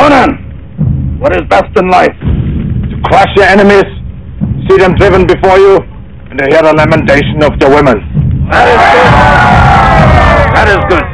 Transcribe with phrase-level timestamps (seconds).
[0.00, 2.16] Conan, what is best in life?
[2.18, 3.84] To crush your enemies,
[4.66, 5.76] see them driven before you,
[6.30, 8.00] and to hear the lamentation of the women.
[8.48, 9.10] That is good.
[10.54, 11.04] That is good.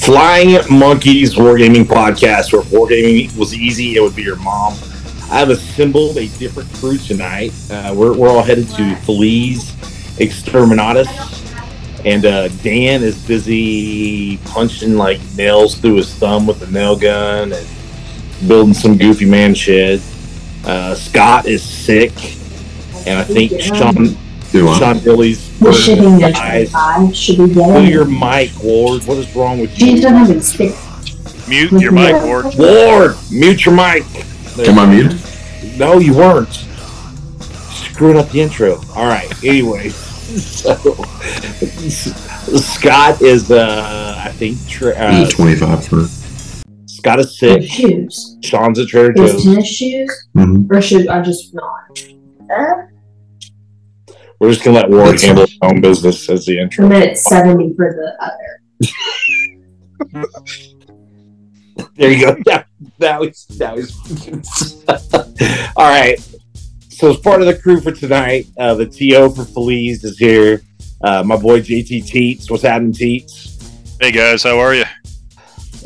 [0.00, 4.72] Flying Monkeys Wargaming Podcast, where wargaming was easy, it would be your mom.
[5.30, 7.52] I have assembled a different crew tonight.
[7.70, 9.69] Uh, we're, we're all headed to Feliz
[10.20, 11.08] Exterminatus,
[12.04, 17.52] and uh, Dan is busy punching like nails through his thumb with a nail gun
[17.52, 17.66] and
[18.46, 20.00] building some goofy man shit.
[20.64, 22.12] Uh, Scott is sick,
[23.06, 23.94] and I think Sean
[24.52, 26.70] Do Sean Billy's We're shipping burning eyes.
[27.16, 29.04] Should be Pull getting your mic, Ward.
[29.04, 30.02] What is wrong with Jeez, you?
[30.02, 31.48] don't have it.
[31.48, 32.46] Mute your mic, Ward.
[32.58, 34.04] Ward, mute your mic.
[34.58, 35.18] Am I muted?
[35.78, 36.52] No, you weren't.
[37.72, 38.76] Screwing up the intro.
[38.94, 39.30] All right.
[39.44, 39.90] Anyway,
[40.38, 40.74] so
[42.58, 46.06] Scott is, uh, I think, tra- uh, 25 for.
[46.86, 47.70] Scott is With sick.
[47.70, 48.36] shoes.
[48.42, 49.44] Sean's at Trader Is Joe's.
[49.44, 50.70] tennis shoes Mhm.
[50.70, 51.98] or should I just not.
[52.54, 52.72] Uh,
[54.38, 56.88] We're just gonna let Ward That's handle his own business as the and intro.
[56.88, 58.58] then it's 70 for the other.
[61.96, 62.36] There you go.
[62.46, 62.64] Yeah,
[62.98, 63.92] that was that was.
[65.76, 66.18] All right.
[67.00, 70.60] So as part of the crew for tonight, uh, the TO for Feliz is here.
[71.00, 72.50] Uh, my boy JT Teets.
[72.50, 73.96] What's happening, Teets?
[74.02, 74.84] Hey guys, how are you?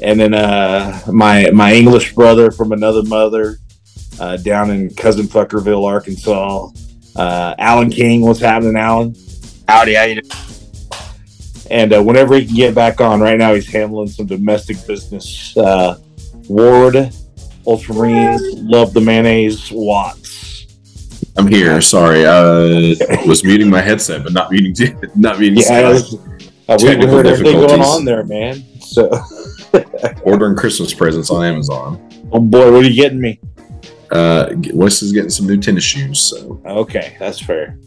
[0.02, 3.58] And then uh, my my English brother from another mother
[4.18, 6.70] uh, down in Cousin Fuckerville, Arkansas.
[7.14, 8.22] Uh, Alan King.
[8.22, 9.14] What's happening, Alan?
[9.68, 10.36] Howdy, how you doing?
[11.70, 15.56] And uh, whenever he can get back on, right now he's handling some domestic business.
[15.56, 15.96] Uh,
[16.48, 16.94] Ward,
[17.68, 20.34] Ultramarines, love the mayonnaise, Watts.
[21.36, 21.80] I'm here.
[21.80, 22.26] Sorry.
[22.26, 26.20] I was muting my headset, but not muting, not muting Yeah, Scott.
[26.68, 28.62] uh, we Technical heard everything going on there, man.
[28.80, 29.10] So,
[30.22, 32.00] Ordering Christmas presents on Amazon.
[32.32, 33.40] oh boy, what are you getting me?
[34.12, 36.20] Uh, Wes is getting some new tennis shoes.
[36.20, 37.78] So Okay, that's fair.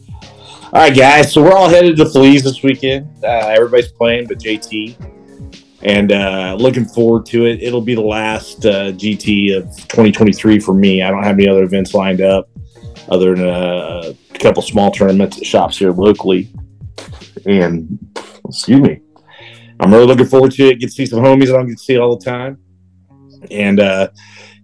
[0.70, 1.32] All right, guys.
[1.32, 3.08] So we're all headed to Fleas this weekend.
[3.24, 4.96] Uh, everybody's playing, but JT,
[5.82, 7.62] and uh, looking forward to it.
[7.62, 11.02] It'll be the last uh, GT of 2023 for me.
[11.02, 12.50] I don't have any other events lined up
[13.08, 16.50] other than a couple small tournaments at shops here locally.
[17.46, 17.98] And
[18.46, 19.00] excuse me,
[19.80, 20.80] I'm really looking forward to it.
[20.80, 22.58] Get to see some homies I don't get to see all the time,
[23.50, 24.08] and uh,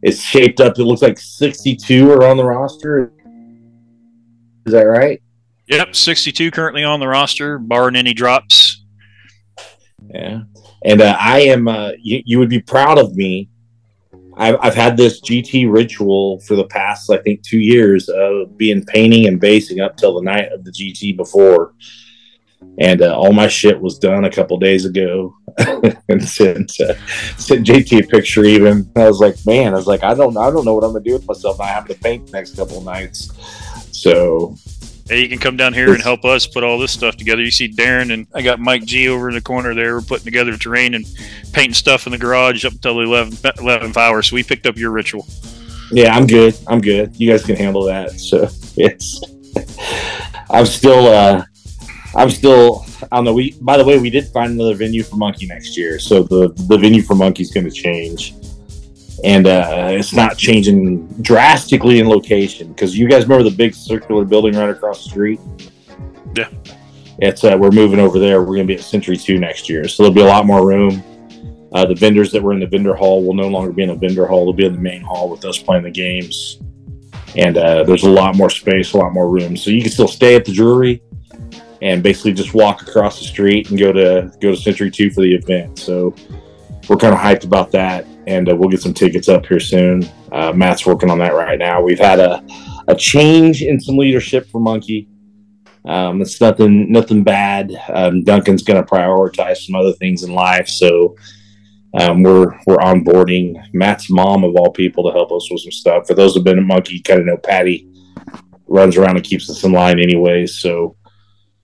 [0.03, 0.79] it's shaped up.
[0.79, 3.13] It looks like 62 are on the roster.
[4.67, 5.23] Is that right?
[5.67, 8.85] Yep, 62 currently on the roster, barring any drops.
[10.13, 10.43] Yeah.
[10.85, 13.49] And uh, I am, uh, you, you would be proud of me.
[14.37, 18.85] I've, I've had this GT ritual for the past, I think, two years of being
[18.85, 21.75] painting and basing up till the night of the GT before.
[22.79, 25.37] And uh, all my shit was done a couple days ago.
[26.09, 26.95] and sent, uh,
[27.37, 28.91] sent JT a picture even.
[28.97, 31.05] I was like, man, I was like, I don't, I don't know what I'm gonna
[31.05, 31.61] do with myself.
[31.61, 33.31] I have to paint the next couple nights.
[33.93, 34.57] So
[35.07, 37.43] Hey, you can come down here and help us put all this stuff together.
[37.43, 39.97] You see Darren and I got Mike G over in the corner there.
[39.97, 41.05] We're putting together terrain and
[41.53, 44.23] painting stuff in the garage up until the 11, 11th hour.
[44.23, 45.27] So we picked up your ritual.
[45.91, 46.57] Yeah, I'm good.
[46.67, 47.15] I'm good.
[47.17, 48.13] You guys can handle that.
[48.13, 49.21] So yes,
[50.51, 51.07] I'm still.
[51.09, 51.45] uh
[52.17, 53.35] I'm still I don't know.
[53.35, 56.53] We by the way, we did find another venue for Monkey next year, so the
[56.69, 58.35] the venue for Monkey's going to change,
[59.25, 64.25] and uh it's not changing drastically in location because you guys remember the big circular
[64.25, 65.41] building right across the street.
[66.37, 66.49] Yeah.
[67.19, 68.41] It's uh, we're moving over there.
[68.41, 70.67] We're going to be at Century Two next year, so there'll be a lot more
[70.67, 71.03] room.
[71.73, 73.95] Uh, the vendors that were in the vendor hall will no longer be in the
[73.95, 74.45] vendor hall.
[74.45, 76.61] They'll be in the main hall with us playing the games.
[77.37, 79.57] And uh, there's a lot more space, a lot more room.
[79.57, 81.03] So you can still stay at the brewery
[81.83, 85.21] and basically just walk across the street and go to go to Century Two for
[85.21, 85.79] the event.
[85.79, 86.15] So
[86.89, 90.09] we're kind of hyped about that, and uh, we'll get some tickets up here soon.
[90.33, 91.83] Uh, Matt's working on that right now.
[91.83, 92.45] We've had a
[92.89, 95.09] a change in some leadership for Monkey.
[95.85, 97.73] Um, it's nothing nothing bad.
[97.89, 101.17] Um, Duncan's going to prioritize some other things in life, so
[102.01, 106.07] um, we're we're onboarding Matt's mom of all people to help us with some stuff.
[106.07, 107.89] For those who've been at Monkey, you kind of know Patty
[108.67, 110.59] runs around and keeps us in line anyways.
[110.59, 110.97] So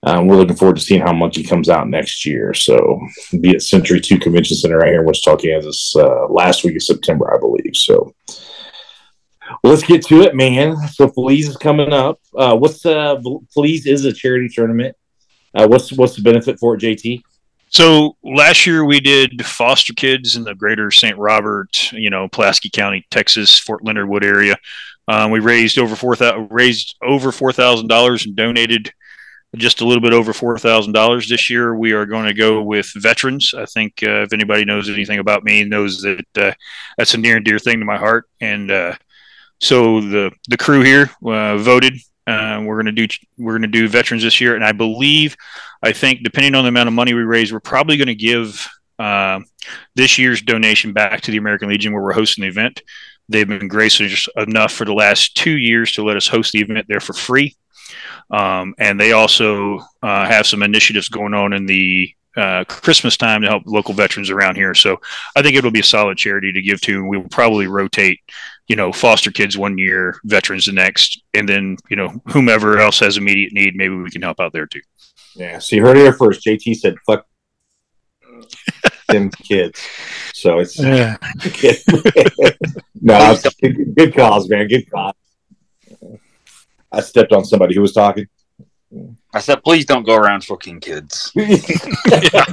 [0.02, 2.54] um, we're looking forward to seeing how Monkey comes out next year.
[2.54, 3.00] So
[3.40, 6.82] be at Century Two Convention Center right here in Wichita, Kansas, uh, last week of
[6.82, 7.74] September, I believe.
[7.74, 8.14] So.
[9.64, 10.76] Let's get to it, man.
[10.88, 12.20] So Feliz is coming up.
[12.36, 13.16] Uh, what's uh,
[13.52, 14.96] Feliz is a charity tournament.
[15.54, 17.22] Uh, what's what's the benefit for it, JT?
[17.70, 21.16] So last year we did foster kids in the greater St.
[21.16, 24.56] Robert, you know, Pulaski County, Texas, Fort Leonard Wood area.
[25.06, 26.16] Um, we raised over four
[26.50, 28.92] raised over four thousand dollars and donated
[29.56, 31.74] just a little bit over four thousand dollars this year.
[31.74, 33.54] We are going to go with veterans.
[33.54, 36.52] I think uh, if anybody knows anything about me, knows that uh,
[36.96, 38.28] that's a near and dear thing to my heart.
[38.40, 38.94] And uh,
[39.60, 41.94] so the the crew here uh, voted.
[42.26, 45.36] Uh, we're going to do we're going to do veterans this year, and I believe,
[45.82, 48.68] I think, depending on the amount of money we raise, we're probably going to give
[49.00, 49.40] uh,
[49.96, 52.82] this year's donation back to the American Legion, where we're hosting the event.
[53.28, 56.86] They've been gracious enough for the last two years to let us host the event
[56.88, 57.56] there for free.
[58.30, 63.42] Um, and they also uh, have some initiatives going on in the uh, Christmas time
[63.42, 64.74] to help local veterans around here.
[64.74, 65.00] So
[65.36, 67.04] I think it'll be a solid charity to give to.
[67.04, 68.20] We will probably rotate,
[68.68, 73.00] you know, foster kids one year, veterans the next, and then you know whomever else
[73.00, 74.80] has immediate need, maybe we can help out there too.
[75.34, 75.58] Yeah.
[75.58, 76.44] So you heard it here first.
[76.44, 77.26] JT said, "Fuck
[79.08, 79.80] them kids."
[80.32, 81.16] So it's Yeah.
[83.00, 84.68] no, it's good, good cause, man.
[84.68, 85.14] Good cause.
[86.92, 88.26] I stepped on somebody who was talking.
[89.32, 91.30] I said, please don't go around fucking kids.
[91.36, 92.44] yeah,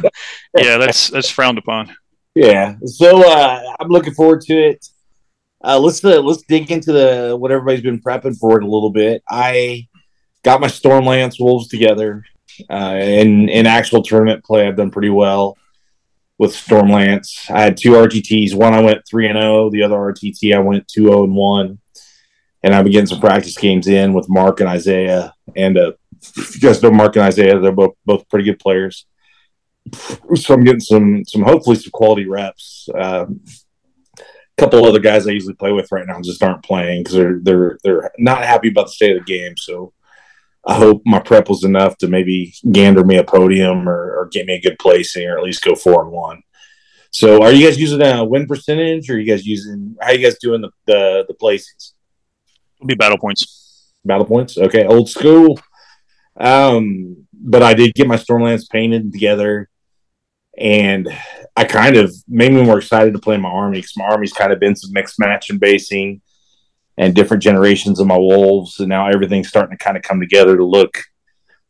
[0.56, 1.96] yeah, that's that's frowned upon.
[2.36, 2.76] Yeah.
[2.86, 4.86] So uh, I'm looking forward to it.
[5.64, 8.92] Uh, let's uh, let's dig into the what everybody's been prepping for it a little
[8.92, 9.24] bit.
[9.28, 9.88] I
[10.44, 12.24] got my Stormlance Wolves together.
[12.70, 15.58] Uh, in in actual tournament play, I've done pretty well
[16.38, 17.50] with Stormlance.
[17.50, 18.54] I had two RTTs.
[18.54, 19.72] One I went three and zero.
[19.72, 21.80] The other RTT I went two zero and one.
[22.64, 25.34] And been getting some practice games in with Mark and Isaiah.
[25.56, 29.06] And uh, if you guys know Mark and Isaiah, they're both both pretty good players.
[30.36, 32.90] So I'm getting some some hopefully some quality reps.
[32.94, 33.42] Um,
[34.20, 37.40] a couple other guys I usually play with right now just aren't playing because they're
[37.42, 39.56] they're they're not happy about the state of the game.
[39.56, 39.94] So
[40.66, 44.46] I hope my prep was enough to maybe gander me a podium or, or get
[44.46, 46.42] me a good placing or at least go four and one.
[47.12, 50.14] So are you guys using a win percentage or are you guys using how are
[50.16, 51.94] you guys doing the the, the placings?
[52.78, 53.92] It'll be battle points.
[54.06, 54.58] Battle points.
[54.58, 55.60] Okay, old school.
[56.40, 59.70] Um, but I did get my Stormlance painted together,
[60.58, 61.10] and
[61.56, 64.52] I kind of made me more excited to play my army because my army's kind
[64.52, 66.22] of been some mixed match and basing
[66.98, 70.58] and different generations of my wolves, and now everything's starting to kind of come together
[70.58, 70.98] to look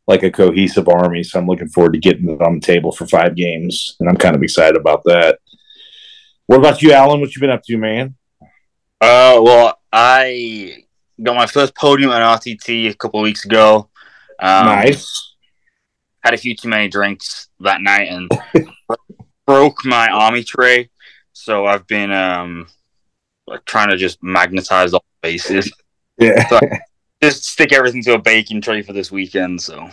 [0.08, 1.24] like a cohesive army.
[1.24, 4.18] So I'm looking forward to getting it on the table for five games, and I'm
[4.18, 5.40] kind of excited about that.
[6.46, 7.20] What about you, Alan?
[7.20, 8.16] What you been up to, man?
[9.02, 10.86] Uh, well, I
[11.22, 13.90] got my first podium at RTT a couple of weeks ago.
[14.40, 15.36] Um, nice.
[16.24, 18.30] Had a few too many drinks that night and
[19.48, 20.90] broke my army tray.
[21.34, 22.68] So I've been um
[23.48, 25.72] like trying to just magnetize all the bases.
[26.18, 26.48] Yeah.
[27.20, 29.60] So just stick everything to a baking tray for this weekend.
[29.60, 29.90] So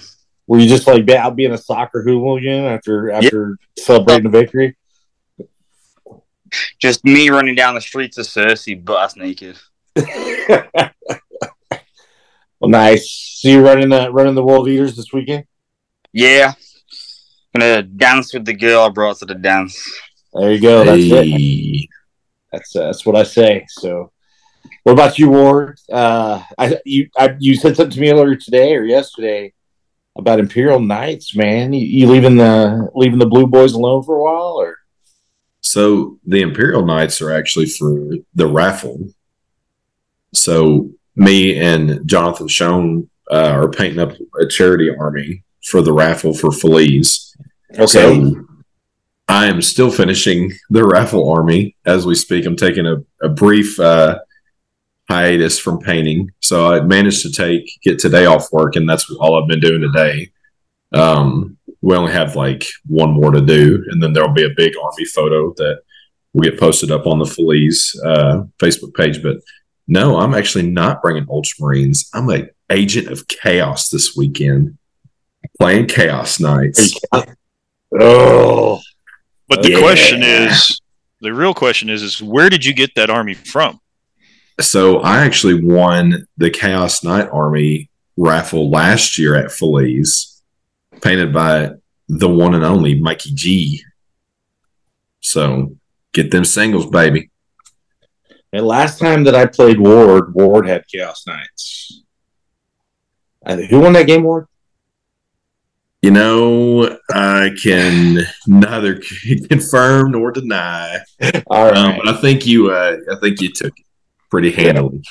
[0.47, 4.77] Were you just like out being a soccer hooligan after after celebrating the victory?
[6.81, 9.59] just me running down the streets of Searcy, butt naked.
[12.65, 13.39] well, nice.
[13.41, 15.45] So you running the running the world eaters this weekend?
[16.13, 16.55] Yeah.
[17.55, 19.77] Gonna dance with the girl I brought to the dance.
[20.33, 20.85] There you go.
[20.85, 21.89] That's it.
[22.51, 23.67] That's uh, that's what I say.
[23.69, 24.11] So,
[24.83, 25.79] what about you, Ward?
[25.91, 29.53] Uh, I you I, you said something to me earlier today or yesterday
[30.17, 31.73] about Imperial Knights, man.
[31.73, 34.79] You, you leaving the leaving the Blue Boys alone for a while, or
[35.61, 38.99] So the Imperial Knights are actually for the raffle.
[40.33, 46.35] So me and Jonathan Schoen uh, are painting up a charity army for the raffle
[46.35, 47.37] for Feliz.
[47.87, 48.47] So
[49.29, 52.45] I am still finishing the raffle army as we speak.
[52.47, 54.19] I'm taking a, a brief uh,
[55.09, 56.31] hiatus from painting.
[56.41, 59.81] So I managed to take get today off work, and that's all I've been doing
[59.81, 60.31] today.
[60.93, 64.75] Um, we only have like one more to do, and then there'll be a big
[64.83, 65.81] army photo that
[66.33, 69.23] will get posted up on the Feliz uh, Facebook page.
[69.23, 69.37] But
[69.87, 72.09] no, I'm actually not bringing Ultramarines.
[72.15, 74.79] I'm a agent of chaos this weekend,
[75.61, 76.99] playing Chaos Knights.
[78.01, 78.81] oh,
[79.49, 79.81] But the oh, Yeah.
[79.81, 80.81] question is,
[81.21, 83.81] the real question is, is where did you get that army from?
[84.61, 90.43] So I actually won the Chaos Knight Army raffle last year at Feliz,
[91.03, 91.73] painted by
[92.09, 93.83] the one and only Mikey G.
[95.21, 95.77] So
[96.13, 97.31] get them singles, baby.
[98.55, 102.05] And last time that I played Ward, Ward had Chaos Knights.
[103.45, 104.47] Uh, who won that game, Ward?
[106.03, 109.01] You know, I can neither
[109.51, 110.99] confirm nor deny,
[111.49, 111.77] All right.
[111.77, 113.87] um, but I think you, uh, I think you took it
[114.31, 115.03] pretty handily.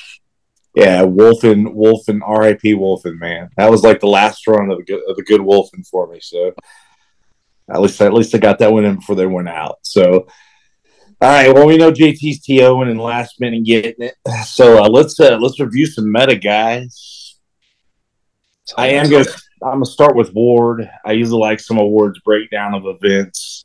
[0.74, 2.74] Yeah, Wolfen, Wolfen, R.I.P.
[2.74, 3.50] Wolfen, man.
[3.58, 6.18] That was like the last run of the good, of the good Wolfen for me.
[6.20, 6.54] So
[7.68, 9.80] at least, at least I got that one in before they went out.
[9.82, 10.28] So,
[11.24, 11.54] all right.
[11.54, 14.14] Well, we know JT's TOing and last minute getting it.
[14.44, 17.38] So uh, let's uh, let's review some meta, guys.
[18.76, 19.24] I am gonna
[19.62, 20.86] I'm gonna start with Ward.
[21.02, 23.64] I usually like some awards breakdown of events.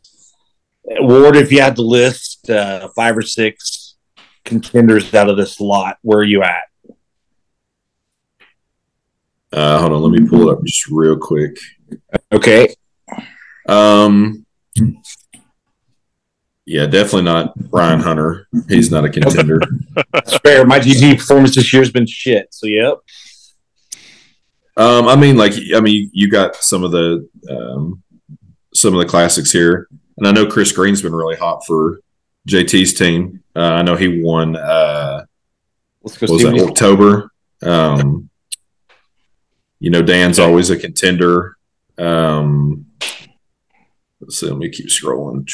[0.85, 3.97] Ward, if you had to list uh, five or six
[4.45, 6.63] contenders out of this lot, where are you at?
[9.51, 11.57] Uh, hold on, let me pull it up just real quick.
[12.31, 12.73] Okay.
[13.67, 14.45] Um,
[16.69, 18.47] yeah, definitely not Brian Hunter.
[18.67, 19.59] He's not a contender.
[20.13, 20.67] That's fair.
[20.67, 22.53] My GG performance this year has been shit.
[22.53, 22.99] So, yep.
[24.77, 28.03] Um, I mean, like, I mean, you got some of the um,
[28.75, 29.87] some of the classics here,
[30.19, 32.01] and I know Chris Green's been really hot for
[32.47, 33.43] JT's team.
[33.55, 34.55] Uh, I know he won.
[34.55, 35.25] Uh,
[36.03, 37.31] Let's go was that October?
[37.63, 38.29] Um,
[39.79, 41.57] you know, Dan's always a contender.
[41.97, 42.85] Um,
[44.21, 44.45] let's see.
[44.45, 45.49] Let me keep scrolling.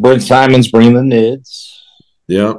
[0.00, 1.78] Brent Simon's bringing the nids.
[2.26, 2.54] Yeah.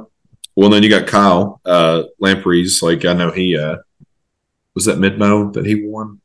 [0.56, 2.82] Well, then you got Kyle uh, Lampreys.
[2.82, 3.76] Like I know he uh,
[4.74, 6.20] was that Midmo that he won.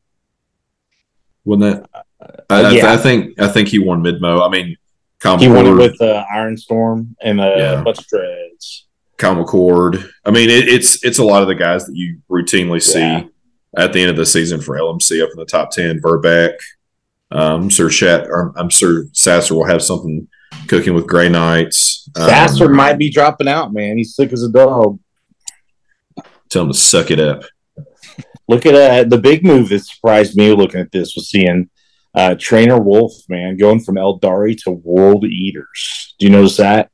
[1.43, 2.05] Wasn't that?
[2.49, 2.93] I, I- yeah.
[2.93, 4.45] I, think I think he won Midmo.
[4.45, 4.75] I mean,
[5.19, 7.79] Kyle He won it with uh, Iron Storm and uh, Yeah.
[7.81, 8.87] a bunch of dreads.
[9.17, 10.09] Kyle McCord.
[10.25, 13.23] I mean, it, it's it's a lot of the guys that you routinely see Yeah.
[13.77, 16.01] at the end of the season for LMC up in the top ten.
[16.01, 16.55] Verbeck,
[17.31, 20.27] um, Sir Shat, I'm sure Sasser will have something
[20.67, 22.09] cooking with Gray Knights.
[22.15, 23.97] Um, Sasser might be dropping out, man.
[23.97, 24.99] He's sick as a dog.
[26.49, 27.43] tell him to suck it up.
[28.47, 31.69] Look at uh, the big move that surprised me looking at this was seeing
[32.13, 36.15] uh, Trainer Wolf, man, going from Eldari to World Eaters.
[36.19, 36.91] Do you notice that?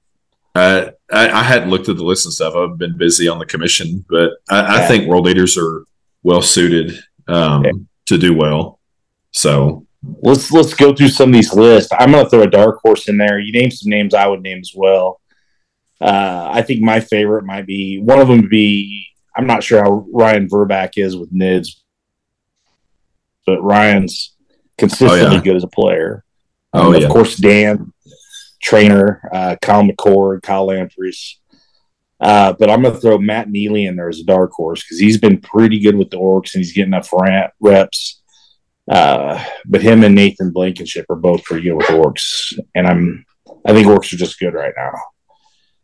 [0.55, 2.55] Uh, I, I hadn't looked at the list and stuff.
[2.55, 5.83] I've been busy on the commission, but I, I think world Eaters are
[6.23, 6.97] well suited
[7.27, 7.71] um, Yeah.
[8.07, 8.79] to do well.
[9.31, 11.91] So Let's let's go through some of these lists.
[11.97, 13.39] I'm going to throw a dark horse in there.
[13.39, 15.21] You name some names I would name as well.
[15.99, 18.41] Uh, I think my favorite might be one of them.
[18.41, 19.05] Would be
[19.35, 21.67] I'm not sure how Ryan Verbeck is with Nids,
[23.45, 24.35] but Ryan's
[24.77, 25.41] consistently Oh, yeah.
[25.41, 26.23] good as a player.
[26.73, 27.05] Oh, Um, yeah.
[27.07, 27.93] Of course, Dan,
[28.61, 31.37] trainer, uh, Kyle McCord, Kyle Lampreys.
[32.19, 34.99] Uh, but I'm going to throw Matt Neely in there as a dark horse because
[34.99, 37.11] he's been pretty good with the Orcs and he's getting enough
[37.59, 38.20] reps.
[38.89, 43.25] Uh, but him and Nathan Blankenship are both pretty good with Orcs, and I'm
[43.65, 44.91] I think Orcs are just good right now.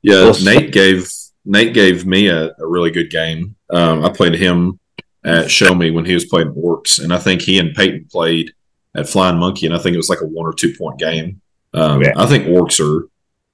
[0.02, 1.10] yeah, so- Nate gave
[1.46, 3.56] Nate gave me a, a really good game.
[3.70, 4.80] Um, I played him
[5.24, 8.52] at Show Me when he was playing Orcs, and I think he and Peyton played
[8.96, 11.42] at Flying Monkey, and I think it was like a one or two point game.
[11.74, 12.14] Um, Yeah.
[12.18, 13.08] I think Orcs are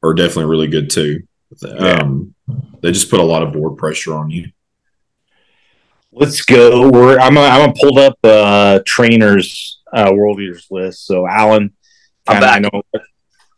[0.08, 1.22] are definitely really good too.
[1.78, 2.34] Um,
[2.82, 4.52] they just put a lot of board pressure on you.
[6.16, 6.90] Let's go.
[6.92, 11.08] We're I'm gonna, I'm gonna pulled up uh, trainers uh, World Eaters list.
[11.08, 11.74] So Alan,
[12.28, 12.82] I'm kinda, I know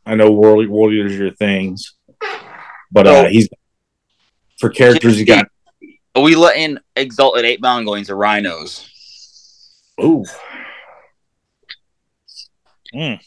[0.06, 1.96] I know world World Eaters are your things,
[2.92, 3.28] but uh, Oh.
[3.28, 3.50] he's
[4.58, 5.20] for characters.
[5.20, 5.48] You got
[6.16, 8.90] Are we letting Exalted 8 Bound go into Rhinos?
[10.02, 10.24] ooh
[12.94, 13.18] You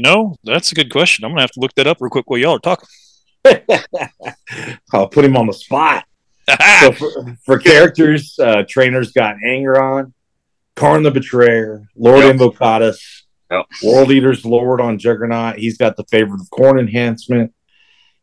[0.00, 1.24] know, that's a good question.
[1.24, 2.88] I'm gonna have to look that up real quick while y'all are talking.
[4.92, 6.04] I'll put him on the spot.
[6.80, 10.12] So for, for characters, uh, trainers got Angron,
[10.76, 12.36] Kharn the Betrayer, Lord Yep.
[12.36, 12.98] Invocatus,
[13.50, 13.66] Yep.
[13.82, 15.56] World Eaters Lord on Juggernaut.
[15.58, 17.52] He's got the favorite of Khorne Enhancement,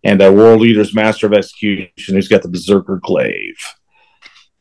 [0.04, 3.58] and uh, World Eaters Master of Execution, who's got the Berserker Glaive.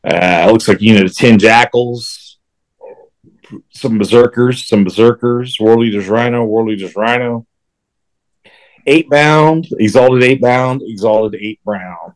[0.03, 2.35] Uh, it looks like a unit of 10 Jakhals,
[3.71, 7.45] some Berserkers, some Berserkers, World Eaters Rhino, World Eaters Rhino.
[8.87, 12.13] Eight bound, exalted eight bound, exalted eight bound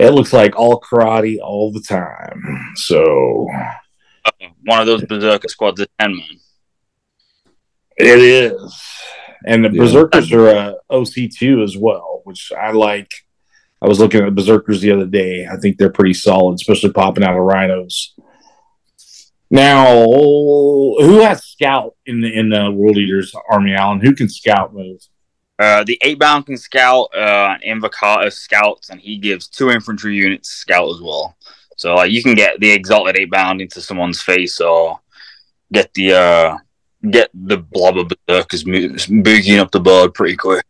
[0.00, 2.42] it looks like all karate all the time.
[2.76, 3.46] So
[4.64, 6.22] One of those Berserker squads of 10 man.
[7.96, 8.82] it is.
[9.46, 9.82] And the Yeah.
[9.82, 13.10] Berserkers are uh, OC2 as well, which I like.
[13.80, 15.46] I was looking at the Berserkers the other day.
[15.46, 18.14] I think they're pretty solid, especially popping out of rhinos.
[19.50, 24.00] Now, who has scout in the in the World Eaters Army, Allen?
[24.00, 25.00] Who can scout move?
[25.58, 30.50] Uh, the 8 Bound can scout, uh, Invocatus scouts, and he gives two infantry units
[30.50, 31.36] scout as well.
[31.76, 35.00] So like you can get the Exalted 8 Bound into someone's face or
[35.72, 36.56] get the uh,
[37.10, 40.64] get the blob of Berserkers mo- boogieing up the board pretty quick.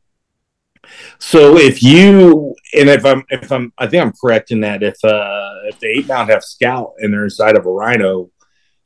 [1.19, 4.97] So if you and if I'm if I'm I think I'm correct in that if
[5.05, 8.31] uh if the eight bound have scout and they're inside of a rhino,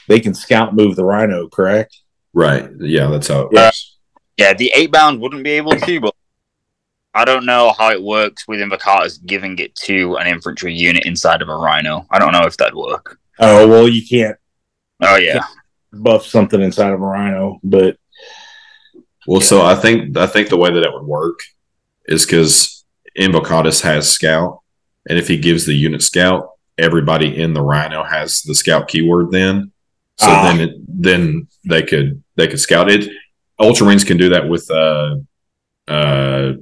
[0.09, 2.00] they can scout move the rhino, correct?
[2.32, 2.68] Right.
[2.80, 3.66] Yeah, that's how it Yeah.
[3.66, 3.91] works.
[4.42, 6.14] Yeah, the eight bound wouldn't be able to, but
[7.14, 11.42] I don't know how it works with Invocatus giving it to an infantry unit inside
[11.42, 12.06] of a rhino.
[12.11, 13.18] I don't know if that'd work.
[13.38, 14.37] Oh well you can't
[15.00, 15.44] Oh yeah,
[15.92, 17.96] buff something inside of a rhino, but
[19.28, 21.38] Well, so I think I think the way that it would work
[22.06, 22.84] is because
[23.16, 24.61] Invocatus has scout,
[25.08, 29.30] and if he gives the unit scout, everybody in the Rhino has the scout keyword.
[29.30, 29.70] Then,
[30.18, 30.44] so Ah.
[30.49, 33.08] then it, then they could they could scout it.
[33.62, 35.16] Ultramarines can do that with uh,
[35.88, 36.52] uh,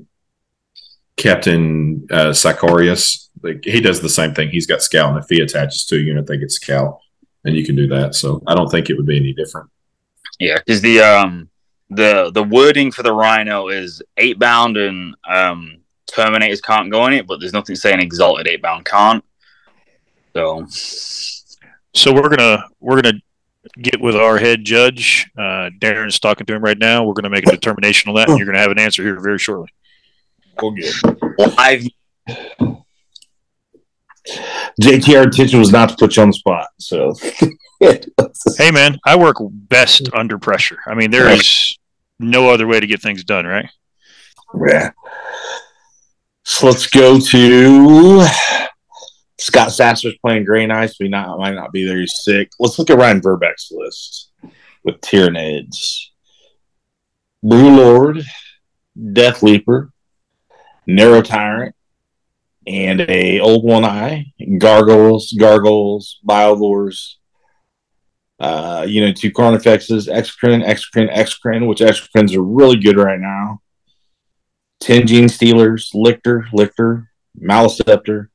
[1.17, 3.29] Captain uh, Sicarius.
[3.43, 4.51] Like he does the same thing.
[4.51, 6.99] He's got scout, and if he attaches to a unit, they get scout,
[7.45, 8.15] and you can do that.
[8.15, 9.71] So I don't think it would be any different.
[10.39, 11.49] Yeah, because the um
[11.89, 15.77] the the wording for the Rhino is eight bound and um
[16.11, 19.25] Terminators can't go in it, but there's nothing saying Exalted eight bound can't.
[20.35, 20.67] So
[21.93, 23.21] So we're gonna we're gonna
[23.81, 25.31] get with our head judge.
[25.37, 27.05] Uh, Darren's talking to him right now.
[27.05, 29.39] We're gonna make a determination on that, and you're gonna have an answer here very
[29.39, 29.69] shortly.
[30.61, 30.95] We'll get.
[31.57, 31.85] live
[34.81, 36.69] JT, our intention was not to put you on the spot.
[36.79, 37.15] So,
[38.59, 40.79] Hey man, I work best under pressure.
[40.87, 41.79] I mean, there is
[42.19, 43.69] no other way to get things done, right?
[44.67, 44.91] yeah.
[46.45, 48.27] So let's go to
[49.41, 50.99] Scott Sasser's playing Gray Knights.
[51.01, 51.99] We not might not be there.
[51.99, 52.51] He's sick.
[52.59, 54.33] Let's look at Ryan Verbeck's list
[54.85, 56.09] with Tyranids,
[57.45, 58.23] Broodlord,
[59.13, 59.93] Death Leaper,
[60.87, 61.75] Neurotyrant,
[62.67, 67.15] and a Old One Eye, Gargoyles, Gargoyles, Biovores.
[68.39, 73.61] Uh, you know, two Carnifexes, Exocrine, Exocrine, Exocrine, which Exocrines are really good right now.
[74.81, 77.07] 10 Genestealers, Lictor, Lictor,
[77.39, 78.30] Maliceptor,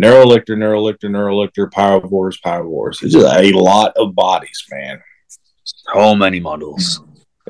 [0.00, 3.02] Neurolictor, Narrow Lictor, Narrow Lictor, Pyrovores, Pyrovores.
[3.02, 5.00] It's just a lot of bodies, man.
[5.64, 7.02] so many models.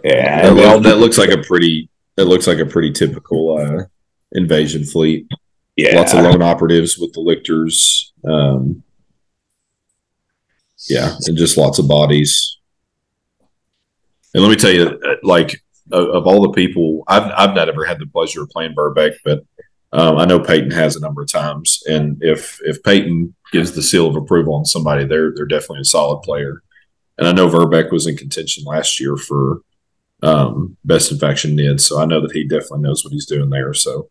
[0.02, 0.42] Yeah.
[0.42, 2.92] That, and they all look- that looks like a pretty that looks like a pretty
[2.92, 3.84] typical uh,
[4.32, 5.26] invasion fleet.
[5.76, 5.96] yeah.
[5.96, 8.12] Lots of lone operatives with the lictors.
[8.24, 8.82] Um,
[10.88, 12.58] yeah, and just lots of bodies.
[14.34, 17.68] And let me tell you, uh, like of, of all the people, I've I've not
[17.68, 19.44] ever had the pleasure of playing Verbeck, but
[19.92, 21.82] um, I know Peyton has a number of times.
[21.86, 25.84] And if if Peyton gives the seal of approval on somebody, they're they're definitely a
[25.84, 26.62] solid player.
[27.18, 29.60] And I know Verbeck was in contention last year for
[30.22, 33.74] um, best infection nid, so I know that he definitely knows what he's doing there.
[33.74, 34.08] So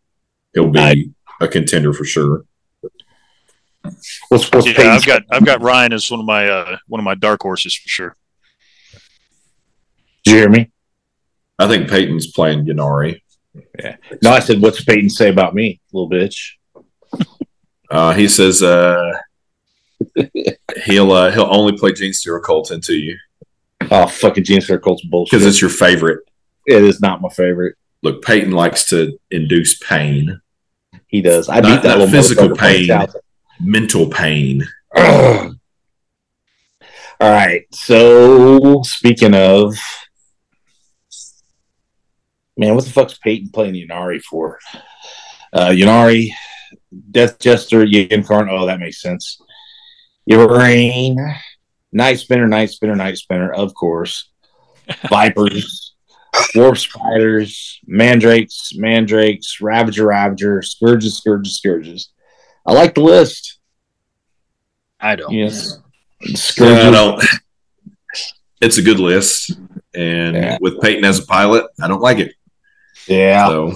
[0.54, 1.04] he'll be I-
[1.40, 2.44] a contender for sure.
[4.28, 7.00] What's, what's Yeah, Peyton's- I've got I've got Ryan as one of my uh, one
[7.00, 8.16] of my dark horses for sure.
[10.24, 10.70] Did you hear me?
[11.58, 12.64] I think Peyton's playing
[13.56, 13.98] Ynnari.
[14.22, 16.52] No, I said, what's Peyton say about me, little bitch?
[17.90, 19.12] Uh, he says uh,
[20.84, 23.16] he'll uh, he'll only play Genestealer Cult into you
[23.90, 25.32] Oh, fucking Gene Circle's bullshit.
[25.32, 26.20] because it's your favorite.
[26.66, 27.76] it is not my favorite.
[28.02, 30.40] Look, Peyton likes to induce pain,
[31.08, 31.48] He does.
[31.48, 32.88] I Not- beat that not little physical pain.
[33.60, 34.66] mental pain.
[34.96, 35.54] Ugh.
[37.20, 37.66] All right.
[37.72, 39.76] So speaking of,
[42.56, 44.58] man, what the fuck's Peyton playing Ynnari for?
[45.52, 46.30] Uh, Ynnari,
[47.10, 48.50] Death Jester, Yncarne.
[48.50, 49.40] Oh, that makes sense.
[50.28, 51.16] Rain,
[51.92, 54.30] Night Spinner, Night Spinner, Night Spinner, of course.
[55.08, 55.94] Vipers,
[56.54, 62.10] Warp Spiders, Mandrakes, Mandrakes, Ravager, Ravager, Scourges, Scourges, Scourges.
[62.66, 63.58] I like the list.
[65.00, 65.32] I don't.
[65.32, 65.78] Yes.
[66.20, 66.90] Yeah, I Scourges.
[66.92, 67.24] don't.
[68.60, 69.56] It's a good list,
[69.94, 70.58] and Yeah.
[70.60, 72.32] with Peyton as a pilot, I don't like it.
[73.08, 73.48] Yeah.
[73.48, 73.74] So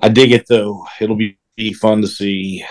[0.00, 0.86] I dig it though.
[1.00, 2.64] It'll be, be fun to see.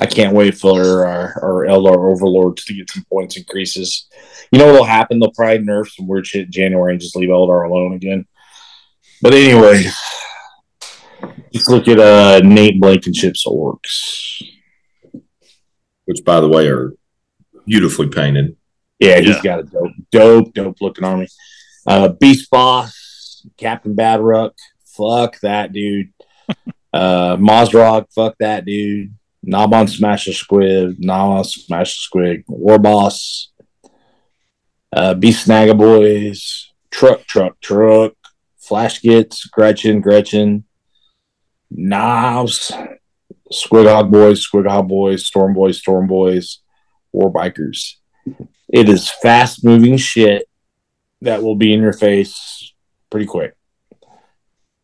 [0.00, 4.08] I can't wait for our, our Eldar overlords to get some points increases.
[4.50, 5.18] You know what'll happen?
[5.20, 8.26] They'll probably nerf some weird shit in January and just leave Eldar alone again.
[9.22, 9.84] But anyway,
[11.52, 14.42] let's look at uh Nate Blankenship's orcs.
[16.06, 16.92] which by the way are
[17.66, 18.56] beautifully painted.
[18.98, 19.42] Yeah, he's Yeah.
[19.42, 21.28] got a dope, dope, dope looking army.
[21.86, 24.52] Uh, Beast Boss, Captain Badrukk,
[24.96, 26.12] fuck that dude.
[26.92, 29.14] uh, Mozrog, fuck that dude.
[29.46, 33.52] Nabon Smash the Squid, Nabon Smash the Squid, War Boss,
[34.94, 38.14] uh, Beast Boys, Truck, Truck, Truck,
[38.58, 40.64] Flash Gitz, Gretchin, Gretchin,
[41.70, 42.72] Nobz,
[43.52, 46.60] Squid Hog Boys, Squighog Boyz, Storm Boys, Storm Boys,
[47.12, 47.96] War Bikers.
[48.72, 50.48] It is fast moving shit
[51.20, 52.72] that will be in your face
[53.10, 53.54] pretty quick.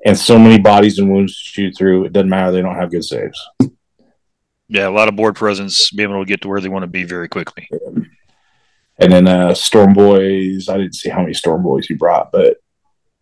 [0.05, 2.05] And so many bodies and wounds to shoot through.
[2.05, 2.53] It doesn't matter.
[2.53, 3.39] They don't have good saves.
[4.69, 6.87] Yeah, a lot of board presence, be able to get to where they want to
[6.87, 7.69] be very quickly.
[8.99, 10.69] And then uh, Storm Boys.
[10.69, 12.59] I didn't see how many Storm Boys you brought, but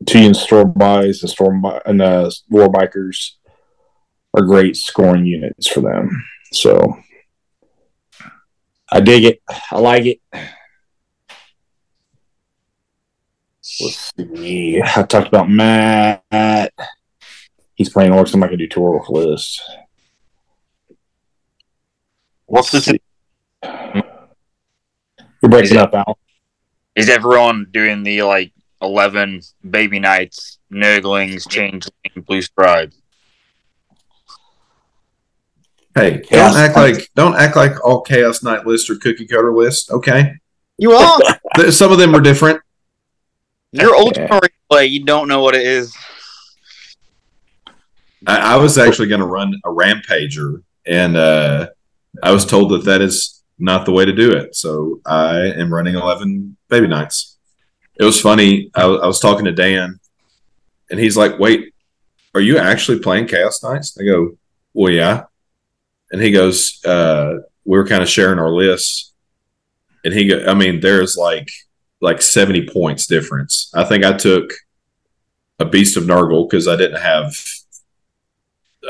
[0.07, 3.33] T and Storm Boys and Storm and uh, War Bikers
[4.35, 6.11] are great scoring units for them.
[6.53, 6.99] So
[8.91, 9.43] I dig it.
[9.71, 10.21] I like it.
[13.81, 14.81] Let's see.
[14.83, 16.23] I talked about Matt.
[17.75, 18.35] He's playing orcs.
[18.35, 19.61] I'm not gonna do two orc list.
[22.47, 22.89] What's this?
[22.89, 23.01] You're
[25.43, 26.19] breaking Is it- up, Al.
[26.97, 31.93] Is everyone doing the like eleven baby knights, nurglings, changeling,
[32.27, 32.91] blue scribe?
[35.95, 36.95] Hey, Chaos don't act Knight.
[36.97, 39.91] like don't act like all Chaos Knight lists are cookie cutter lists.
[39.91, 40.33] Okay,
[40.77, 41.19] You are.
[41.71, 42.61] Some of them are different.
[43.73, 44.87] You're ultimate play.
[44.87, 45.95] You don't know what it is.
[48.27, 51.69] I, I was actually going to run a rampager, and uh,
[52.23, 54.55] I was told that that is not the way to do it.
[54.55, 57.37] So I am running eleven baby knights.
[57.97, 58.71] It was funny.
[58.75, 60.01] I, I was talking to Dan,
[60.91, 61.75] and he's like, "Wait,
[62.35, 64.37] are you actually playing Chaos Knights?" I go,
[64.73, 65.25] "Well, yeah."
[66.11, 69.13] And he goes, uh, "We were kind of sharing our lists."
[70.05, 71.51] And he, go, I mean, there's like
[72.01, 73.71] like seventy points difference.
[73.75, 74.53] I think I took
[75.59, 77.35] a Beast of Nurgle because I didn't have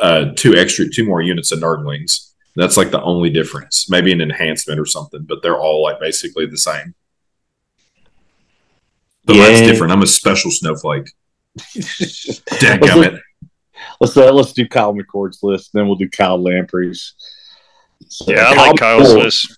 [0.00, 2.32] uh, two extra, two more units of Nurglings.
[2.56, 3.88] That's like the only difference.
[3.88, 6.94] Maybe an enhancement or something, but they're all like basically the same.
[9.24, 9.66] But mine's Yeah.
[9.66, 9.92] different.
[9.92, 11.10] I'm a special snowflake.
[11.76, 13.20] let's, Dadgummit.
[14.00, 17.14] let's, uh, let's do Kyle McCord's list, then we'll do Kyle Lamprey's.
[18.08, 19.57] So Yeah, I like Kyle's list.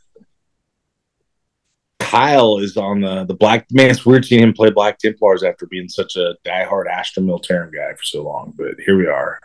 [2.00, 3.90] Kyle is on the the Black man.
[3.90, 7.92] It's weird seeing him play Black Templars after being such a diehard Astra Militarum guy
[7.94, 9.38] for so long, but here we are.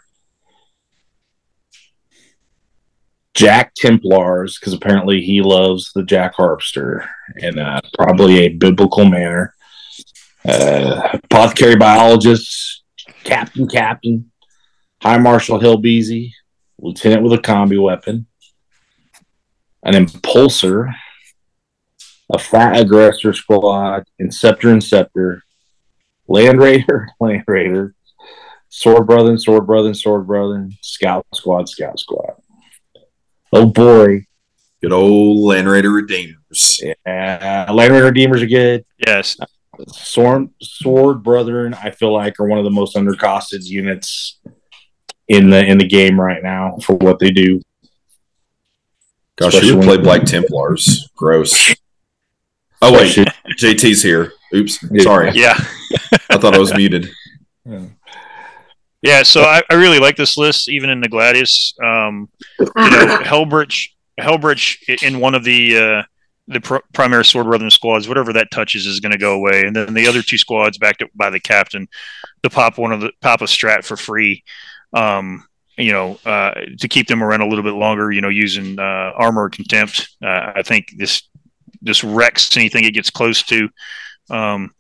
[3.36, 9.54] Jack Templars, because apparently he loves the Jack Harpster in uh, probably a biblical manner.
[10.48, 12.84] Uh, apothecary biologist,
[13.26, 14.32] Captain Captain,
[15.02, 16.32] High Marshal Hillbeezy,
[16.80, 18.28] Lieutenant with a combi weapon,
[19.84, 20.94] an impulsor,
[22.32, 25.42] a fat aggressor squad, Inceptor Inceptor,
[26.28, 27.94] Land Raider, Land Raider,
[28.70, 32.34] Sword Brother, Sword Brother, Sword Brother, Scout Squad, Scout Squad.
[33.54, 34.26] Oh boy.
[34.82, 36.82] Good old Land Raider Redeemers.
[37.06, 38.86] Yeah, Land Raider Redeemers are good.
[39.06, 39.38] Yes,
[39.88, 44.40] Sword, Sword Brethren, I feel like are one of the most undercosted units
[45.28, 47.62] in the in the game right now for what they do.
[49.38, 51.10] Gosh, you Especially would play Black Templars.
[51.16, 51.76] Gross.
[52.88, 53.16] Oh wait,
[53.58, 54.32] JT's here.
[54.54, 55.32] Oops, sorry.
[55.34, 55.56] yeah,
[56.30, 57.10] I thought I was muted.
[59.02, 59.24] yeah.
[59.24, 61.74] So I, I really like this list, even in the Gladius.
[61.84, 66.04] Um, you know, Helbrecht, Helbrecht i- in one of the uh,
[66.48, 69.76] the pr- primary Sword Brethren squads, whatever that touches is going to go away, and
[69.76, 71.88] then the other two squads backed up by the captain
[72.44, 74.44] to pop one of the pop a strat for free.
[74.94, 75.46] Um,
[75.78, 78.12] you know, uh, to keep them around a little bit longer.
[78.12, 80.08] You know, using uh, armor contempt.
[80.24, 81.24] Uh, I think this
[81.86, 83.70] this wrecks anything it gets close to.
[84.30, 84.72] Um,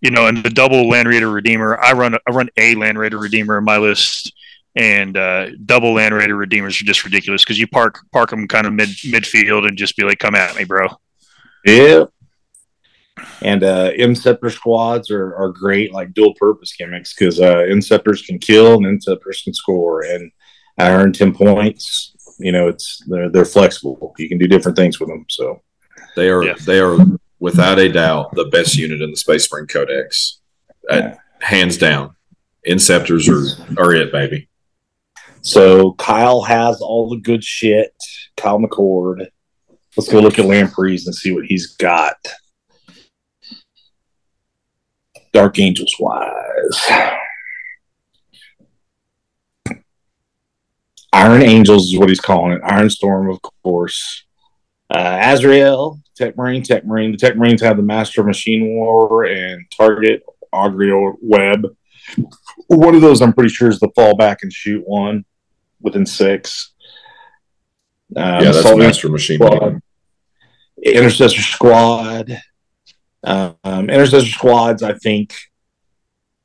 [0.00, 1.78] you know, and the double Land Raider Redeemer.
[1.78, 4.32] I run I run a Land Raider Redeemer in my list,
[4.74, 8.66] and uh, double Land Raider Redeemers are just ridiculous because you park park them kind
[8.66, 10.86] of mid midfield and just be like, "Come at me, bro."
[11.64, 12.04] Yeah.
[13.42, 18.38] And uh Inceptor squads are, are great, like dual purpose gimmicks, because uh Inceptors can
[18.38, 20.02] kill and Inceptors can score.
[20.04, 20.30] And
[20.78, 22.12] I earn 10 points.
[22.38, 24.14] You know, it's they're they're flexible.
[24.18, 25.24] You can do different things with them.
[25.28, 25.62] So
[26.16, 26.54] They are Yeah.
[26.64, 26.96] they are
[27.38, 30.40] without a doubt the best unit in the Space Marine Codex.
[30.90, 32.16] Uh, hands down.
[32.66, 34.48] Inceptors are, are it, baby.
[35.42, 37.94] so Kyle has all the good shit.
[38.36, 39.28] Kyle McCord.
[39.96, 42.16] Let's go look at Lampreys and see what he's got.
[45.32, 46.86] Dark Angels wise.
[51.12, 52.60] Iron Angels is what he's calling it.
[52.64, 54.24] Iron Storm, of course.
[54.88, 57.12] Uh, Azrael, Tech Marine, Tech Marine.
[57.12, 60.22] The Tech Marines have the Master Machine War and Target,
[60.52, 61.66] or Web.
[62.68, 65.24] One of those, I'm pretty sure, is the fallback and shoot one
[65.80, 66.72] within six.
[68.14, 69.38] Um, yeah, that's Master Machine.
[69.38, 69.80] Squad,
[70.82, 72.40] Intercessor Squad.
[73.24, 75.34] Um, Intercessor Squads, I think.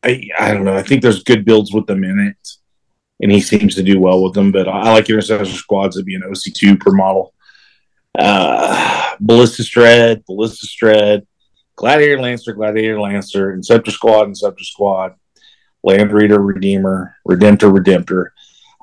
[0.04, 0.76] I, I don't know.
[0.76, 2.50] I think there's good builds with them in it,
[3.22, 4.52] and he seems to do well with them.
[4.52, 7.34] But I, I like Intercessor Squads to be an OC2 per model.
[8.18, 11.26] Uh, Ballista Dread, Ballista Dread,
[11.76, 15.16] Gladiator Lancer, Gladiator Lancer, Inceptor Squad, Inceptor Squad,
[15.84, 18.28] Land Raider, Redeemer, Redemptor, Redemptor.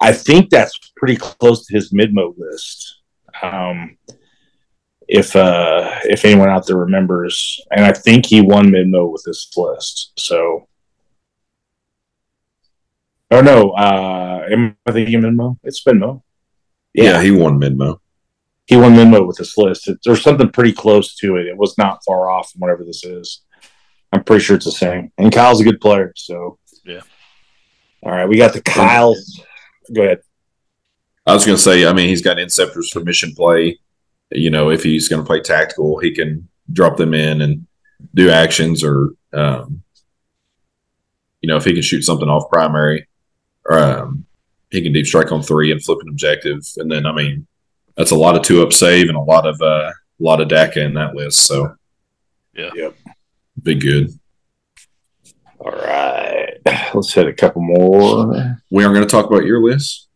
[0.01, 3.01] I think that's pretty close to his Midmo list.
[3.43, 3.99] Um,
[5.09, 9.51] if uh, if anyone out there remembers, and I think he won Midmo with this
[9.57, 10.12] list.
[10.19, 10.69] So,
[13.31, 15.57] oh no, uh, am I thinking Midmo?
[15.64, 16.21] It's been mode.
[16.95, 17.23] Yeah.
[17.23, 18.01] he won Midmo.
[18.68, 19.88] He won Minmo with this list.
[19.88, 21.46] It, there's something pretty close to it.
[21.46, 23.40] It was not far off from whatever this is.
[24.12, 25.11] I'm pretty sure it's the same.
[25.16, 27.00] And Kyle's a good player, so Yeah.
[28.02, 29.14] All right, we got the Kyle.
[29.94, 30.20] Go ahead.
[31.26, 33.78] I was going to say, I mean, he's got interceptors for mission play.
[34.31, 37.66] You know, if he's going to play tactical, he can drop them in and
[38.14, 39.83] do actions, or um,
[41.40, 43.09] you know, if he can shoot something off primary,
[43.64, 44.26] or, um,
[44.70, 46.61] he can deep strike on three and flip an objective.
[46.76, 47.46] And then, I mean,
[47.99, 50.49] that's a lot of two up save and a lot of uh, a lot of
[50.49, 51.41] dakka in that list.
[51.47, 51.75] So,
[52.55, 52.71] Yeah.
[52.75, 52.95] Yep.
[53.63, 54.19] be good.
[55.59, 56.55] All right.
[56.95, 58.57] Let's hit a couple more.
[58.71, 60.09] We aren't going to talk about your list.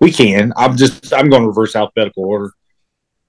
[0.00, 0.52] We can.
[0.56, 2.52] I'm just I'm going reverse alphabetical order.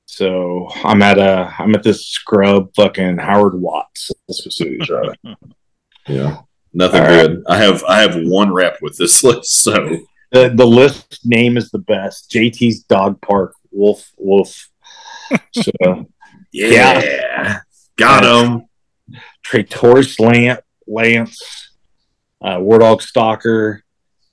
[0.06, 4.12] So I'm at a I'm at this scrub fucking Howard Watts.
[4.28, 5.16] That's what Susie's running.
[6.08, 6.42] Yeah,
[6.74, 7.28] nothing All right.
[7.28, 7.44] good.
[7.48, 9.74] I have I have one rep with this list, so
[10.32, 12.30] The the list name is the best.
[12.32, 14.70] JT's Dog Park Wolf Wolf.
[15.52, 16.08] So
[16.52, 17.60] yeah,
[17.98, 18.68] got him.
[19.46, 21.70] Traitoris Lance Lance,
[22.42, 23.84] uh, War Dog Stalker,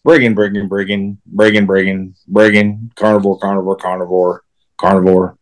[0.04, 4.38] Brigand Brigand Brigand Brigand Brigand Brigand Karnivore Karnivore Karnivore
[4.80, 5.36] Karnivore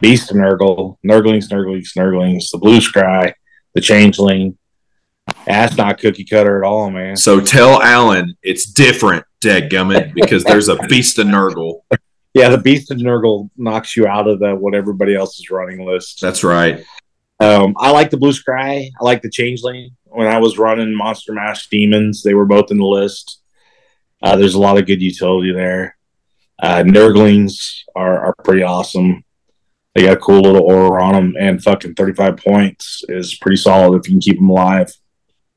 [0.00, 3.34] Beast and Nurgle Nurglings Nurglings Nurglings the Blue Scribes
[3.74, 4.56] the Changeling.
[5.46, 7.16] That's not cookie cutter at all, man.
[7.16, 11.80] So tell Alan it's different, Dadgummit, because there's a beast of Nurgle.
[12.34, 15.84] Yeah, the Beast of Nurgle knocks you out of the what everybody else is running
[15.84, 16.20] list.
[16.20, 16.84] That's right.
[17.40, 18.90] Um, I like the Blue Scribes.
[19.00, 19.90] I like the Changeling.
[20.04, 23.40] When I was running Monster Mash Demons, they were both in the list.
[24.22, 25.96] Uh, there's a lot of good utility there.
[26.60, 29.24] Uh, Nurglings are, are pretty awesome.
[29.94, 33.98] They got a cool little aura on them, and fucking 35 points is pretty solid
[33.98, 34.92] if you can keep them alive.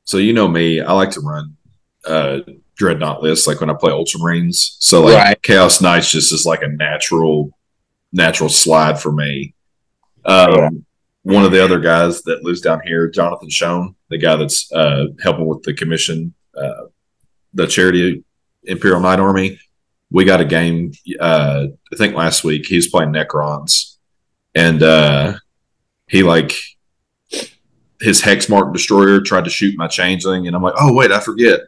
[0.04, 1.56] So you know me, I like to run
[2.04, 2.40] uh
[2.82, 4.74] dreadnought list, like when I play Ultramarines.
[4.80, 5.42] So like Right.
[5.42, 7.50] Chaos Knights just is like a natural
[8.12, 9.54] natural slide for me.
[10.24, 10.68] Um Yeah.
[11.22, 15.06] one of the other guys that lives down here, Jonathan Schoen, the guy that's uh
[15.22, 16.86] helping with the commission, uh
[17.54, 18.24] the charity
[18.64, 19.60] Imperial Knight Army.
[20.10, 20.90] We got a game
[21.20, 23.96] uh I think last week he was playing Necrons
[24.56, 25.34] and uh
[26.08, 26.52] he like
[28.00, 31.60] his Hexmark destroyer tried to shoot my changeling, and I'm like, oh wait, I forget.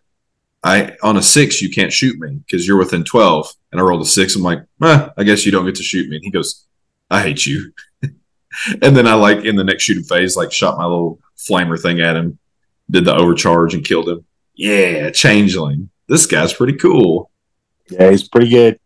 [0.64, 4.02] I on a six you can't shoot me because you're within twelve, and I rolled
[4.02, 4.34] a six.
[4.34, 6.16] I'm like, eh, I guess you don't get to shoot me.
[6.16, 6.66] And he goes,
[7.10, 7.72] I hate you.
[8.02, 12.00] and then I like in the next shooting phase, like shot my little flamer thing
[12.00, 12.38] at him,
[12.90, 14.24] did the overcharge and killed him.
[14.54, 15.90] Yeah, changeling.
[16.08, 17.30] This guy's pretty cool.
[17.90, 18.78] Yeah, he's pretty good.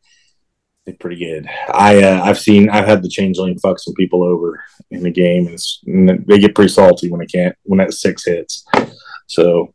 [0.84, 1.48] He's pretty good.
[1.72, 5.46] I uh, I've seen I've had the changeling fuck some people over in the game,
[5.46, 8.66] and, and they get pretty salty when they can't when that six hits.
[9.26, 9.74] So,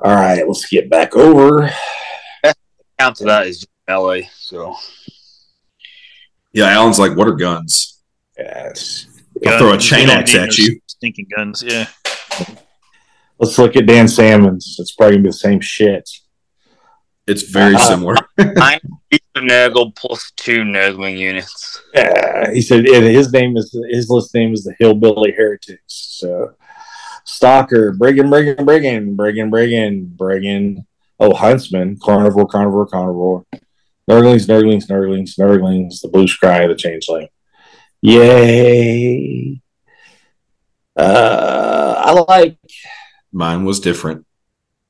[0.00, 1.70] all right, let's get back over.
[2.98, 4.28] Count to that is just melee.
[4.34, 4.74] So
[6.52, 8.00] Yeah, Alan's like, what are guns?
[8.36, 9.06] Yes.
[9.46, 10.80] I'll throw a chain axe at you.
[10.86, 11.86] Stinking guns, yeah.
[13.38, 14.76] Let's look at Dan Salmons.
[14.80, 16.08] It's probably gonna be the same shit.
[17.28, 18.14] It's very Uh, similar.
[18.38, 18.80] nine
[19.10, 21.80] piece of Nurgle plus two Nurgling units.
[21.94, 25.78] Yeah, he said his name is his list name is the Hillbilly Heretics.
[26.18, 26.52] So,
[27.28, 30.84] Stalker, Brigand, Brigand, Brigand, Brigand, Brigand, Brigand.
[31.20, 33.44] Oh, Huntsman, Karnivore, Karnivore, Karnivore.
[34.08, 36.00] Nurglings, Nurglings, Nurglings, Nurglings.
[36.00, 37.28] The Blue Scribes, the Changeling.
[38.00, 39.60] Yay!
[40.96, 42.56] Uh, I like.
[43.30, 44.24] Mine was different.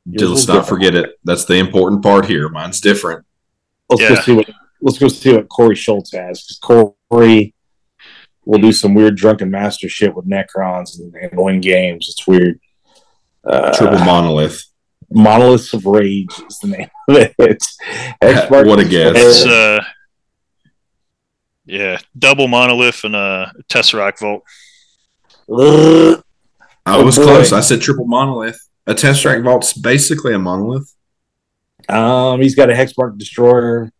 [0.07, 0.68] Yours Let's was not different.
[0.68, 1.18] forget it.
[1.24, 2.48] That's the important part here.
[2.48, 3.27] Mine's different.
[3.90, 4.51] Let's go see what.
[4.81, 6.59] Let's go see what Corey Schultz has.
[6.62, 7.55] Corey
[8.48, 12.08] will do some weird drunken master shit with Necrons and, and win games.
[12.08, 12.58] It's weird.
[13.44, 14.64] Uh, Triple monolith.
[15.11, 17.64] Monoliths of Rage is the name of it.
[18.22, 19.14] Expert- What a guess.
[19.16, 19.82] It's uh
[21.66, 24.42] yeah, double monolith and a Tesseract Vault.
[25.52, 26.22] Ugh.
[26.87, 27.24] I Oh, was boy.
[27.24, 27.52] close.
[27.52, 28.58] I said triple monolith.
[28.87, 30.90] A Tesseract Vault's basically a monolith.
[31.88, 33.90] Um, he's got a Hexmark Destroyer,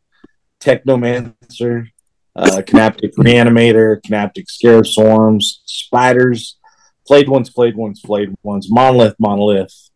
[0.61, 1.89] Technomancer,
[2.37, 6.59] uh, Canoptek Reanimator, Canoptek Scarab Swarms, Spiders,
[7.07, 9.91] Flayed Ones, Flayed Ones, Flayed Ones, Monolith, Monolith,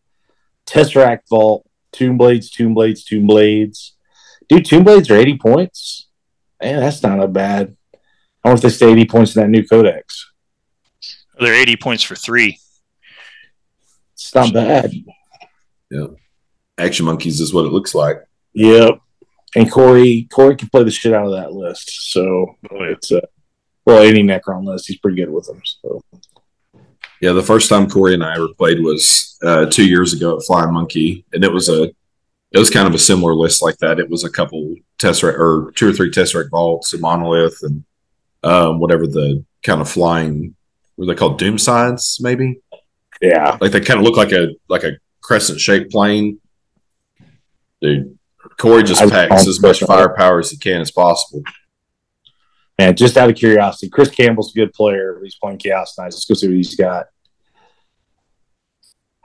[0.65, 3.95] Tesseract Vault, Tomb Blades, Tomb Blades, Tomb Blades.
[4.49, 6.07] Dude, Tomb Blades are 80 points.
[6.61, 7.75] Man, that's not a bad.
[8.43, 10.31] I wonder if they stay 80 points in that new codex.
[11.39, 12.59] They're 80 points for three.
[14.13, 14.91] It's not bad.
[15.89, 16.07] Yeah.
[16.77, 18.17] Action Monkeys is what it looks like.
[18.53, 18.99] Yep.
[19.55, 22.11] And Corey, Corey can play the shit out of that list.
[22.11, 22.91] So Oh, yeah.
[22.91, 23.21] it's uh,
[23.85, 25.61] well, any Necron list, he's pretty good with them.
[25.63, 26.01] So
[27.21, 30.43] Yeah, the first time Corey and I ever played was uh, two years ago at
[30.43, 31.91] Flying Monkey, and it was a
[32.51, 33.99] it was kind of a similar list like that.
[33.99, 37.83] It was a couple Tesseract or two or three Tesseract vaults, a monolith, and
[38.43, 40.55] um, whatever the kind of flying
[40.97, 42.61] were they called Doom Scythes maybe
[43.21, 46.39] yeah, like they kind of look like a like a crescent shaped plane.
[47.81, 48.17] Dude,
[48.57, 51.43] Corey just I- packs as much firepower as he can as possible.
[52.79, 55.19] And just out of curiosity, Chris Campbell's a good player.
[55.23, 56.15] He's playing Chaos Knights.
[56.15, 57.05] Let's go see what he's got.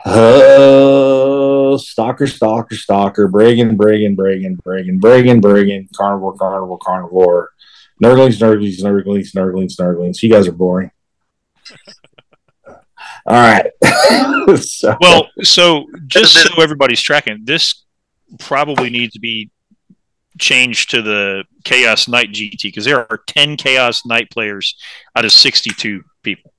[0.05, 7.47] Uh, stalker, stalker, stalker, Brigand, Brigand, Brigand, Brigand, Brigand, Brigand, karnivore, karnivore, karnivore,
[8.03, 10.23] nurglings, nurglings, nurglings, nurglings, nurglings.
[10.23, 10.91] You guys are boring.
[13.27, 13.67] All right.
[14.59, 17.85] so, Well, so just so everybody's tracking, this
[18.39, 19.51] probably needs to be
[20.39, 24.77] changed to the Chaos Knight GT because there are 10 Chaos Knight players
[25.17, 26.53] out of 62 people.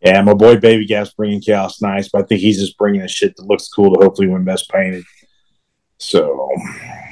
[0.00, 3.08] yeah, my boy Baby Gas bringing Chaos Knights, but I think he's just bringing a
[3.08, 5.04] shit that looks cool to hopefully win Best Painted.
[5.98, 6.48] So,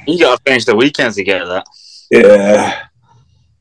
[0.05, 1.65] You gotta finish the weekends to get that.
[2.09, 2.83] yeah.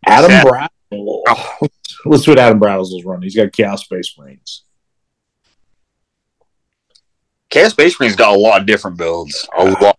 [0.07, 0.43] Adam Yeah.
[0.43, 1.23] Brattle.
[2.07, 3.23] Let's see what Adam Brattle's is running.
[3.23, 4.65] He's got Chaos Space Marines.
[7.51, 9.47] Chaos Space Marine's got a lot of different builds.
[9.57, 9.99] A lot.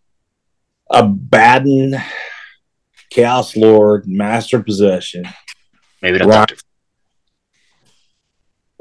[0.93, 1.95] Abaddon,
[3.09, 5.27] Chaos Lord, Master Possession.
[6.01, 6.61] Maybe not that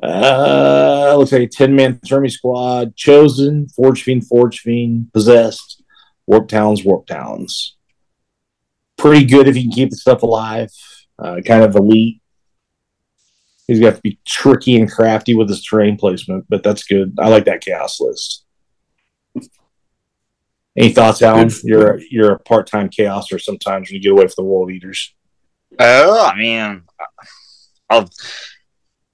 [0.03, 2.97] Uh, looks like a 10 man Termi squad.
[2.97, 5.83] Chosen, Forge Fiend, Forge Fiend, Possessed,
[6.27, 7.77] Warp Talons, Warp Talons.
[8.97, 10.71] Pretty good if you can keep the stuff alive.
[11.19, 12.23] Uh, kind of elite.
[13.67, 17.15] He's got to be tricky and crafty with his terrain placement, but that's good.
[17.19, 18.45] I like that chaos list.
[20.77, 21.51] Any thoughts, Alan?
[21.65, 24.71] You're a, you're a part time chaoser sometimes when you get away from the world
[24.71, 25.13] eaters.
[25.79, 26.83] Oh, I mean,
[27.89, 28.09] I'll,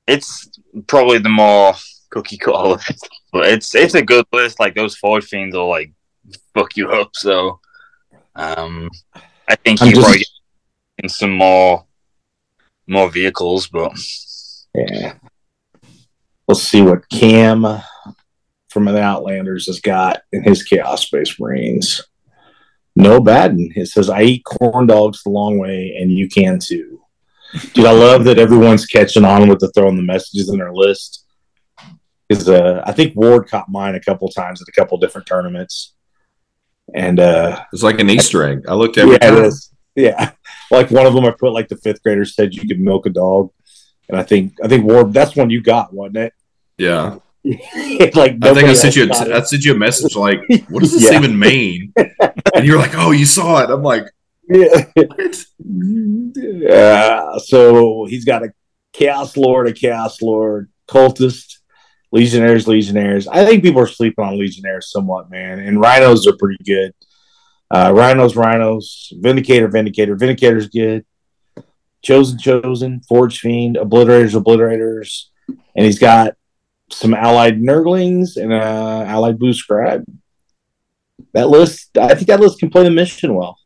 [0.07, 0.49] it's
[0.87, 1.75] probably the more
[2.11, 4.61] cookie cutter list, but it's it's a good list.
[4.61, 5.93] Like those forge fiends will like
[6.55, 7.11] fuck you up.
[7.15, 7.61] So,
[8.35, 8.91] um,
[9.49, 10.27] I think you just- probably get
[10.99, 11.85] in some more
[12.87, 13.93] more vehicles, but
[14.75, 15.15] Yeah.
[16.49, 17.65] Let's see what Cam
[18.77, 22.03] from the Outlanders has got in his Chaos Space Marines.
[22.95, 23.73] No Baden.
[23.75, 27.01] It says, I eat corn dogs the long way, and you can too.
[27.73, 31.25] Dude, I love that everyone's catching on with the throwing the messages in their list.
[32.29, 35.95] Because uh, I think Ward caught mine a couple times at a couple different tournaments.
[36.95, 38.67] And uh, It's like an Easter egg.
[38.69, 39.39] I looked every yeah, time.
[39.39, 39.73] it is.
[39.95, 40.33] Yeah,
[40.71, 43.11] like one of them, I put like the fifth grader said you could milk a
[43.11, 43.51] dog,
[44.11, 46.35] and I think I think Ward that's one you got, wasn't it?
[46.77, 47.21] Yeah?
[48.15, 49.05] like I think I sent you.
[49.11, 51.19] A, I sent you a message like, "What does this Yeah.
[51.19, 51.93] even mean?"
[52.55, 54.05] And you're like, "Oh, you saw it." I'm like,
[54.49, 54.85] Yeah.
[54.95, 55.45] "What?"
[56.35, 57.39] Yeah.
[57.39, 58.53] So he's got a
[58.93, 61.59] chaos lord, a chaos lord, cultist,
[62.13, 63.29] legionnaires, legionnaires.
[63.29, 65.59] I think people are sleeping on legionnaires somewhat, man.
[65.59, 66.93] And rhinos are pretty good.
[67.71, 71.05] Uh, rhinos, rhinos, vindicator, vindicator, vindicator's good.
[72.03, 76.35] Chosen, chosen, forge fiend, obliterators, obliterators, and he's got
[76.91, 80.05] some allied nurglings and uh, allied blue scribe.
[81.33, 83.59] That list, I think that list can play the mission well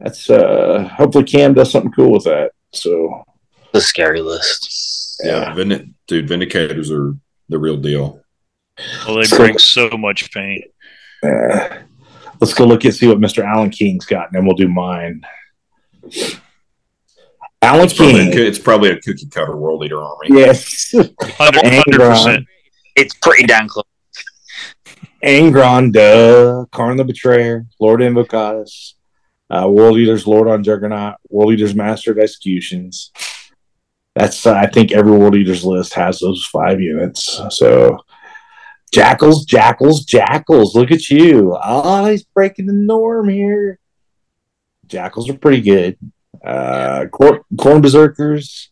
[0.00, 2.52] that's uh hopefully Cam does something cool with that.
[2.72, 3.24] So
[3.72, 5.20] the scary list.
[5.24, 7.16] Yeah, Vind- dude, Vindicators are
[7.48, 8.20] the real deal.
[9.06, 10.62] Well, they So- bring so much pain.
[11.24, 11.78] uh,
[12.40, 13.44] let's go look and see what Mr.
[13.44, 15.22] Alan King's got, and then we'll do mine.
[17.60, 20.28] Alan It's probably, a, King, coo- it's probably a cookie cutter world eater army.
[20.30, 22.46] yes, 100 percent.
[22.94, 23.84] It's pretty damn close.
[25.24, 28.92] Angron, duh, Kharn the Betrayer, Lord Invocatus,
[29.50, 33.10] uh, World Eaters, Lord on Juggernaut, World Eaters, Master of Executions.
[34.14, 37.40] That's uh, I think every World Eaters list has those five units.
[37.50, 37.98] So
[38.94, 40.74] Jakhals, Jakhals, Jakhals.
[40.74, 41.56] Look at you!
[41.60, 43.78] Ah, he's breaking the norm here.
[44.86, 45.98] Jakhals are pretty good.
[46.44, 48.70] Uh, Khorne, Khorne Berserkers,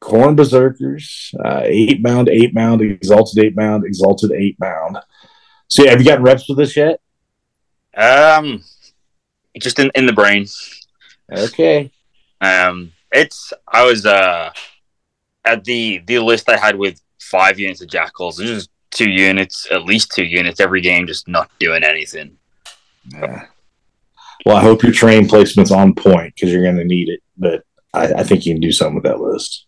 [0.00, 5.02] Khorne Berserkers, uh, Eightbound, eight bound, exalted Eightbound, exalted Eightbound.
[5.68, 7.00] So, yeah, have you gotten reps with this yet?
[7.96, 8.62] Um,
[9.58, 10.46] just in, in the brain.
[11.30, 11.90] Okay.
[12.40, 14.50] Um, it's I was uh
[15.44, 18.36] at the the list I had with five units of Jakhals.
[18.36, 22.36] There's just two units, at least two units every game, just not doing anything.
[23.12, 23.46] Yeah.
[24.44, 27.20] Well, I hope your train placement's on point because you're going to need it.
[27.36, 29.66] But I, I think you can do something with that list.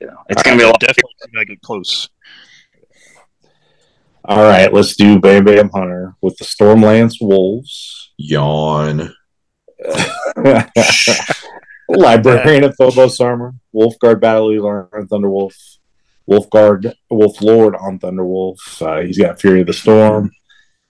[0.00, 0.80] You know, it's gonna be a lot.
[0.80, 2.08] Definitely gonna get close.
[4.24, 8.12] All right, let's do Bam Bam Hunter with the Stormlance Wolves.
[8.18, 9.14] Yawn.
[11.88, 15.54] Librarian of Phobos Armor, Wolfguard Battle Leader on Thunderwolf,
[16.28, 18.56] Wolfguard Wolf Lord on Thunderwolf.
[18.82, 20.32] Uh, he's got Fury of the Storm,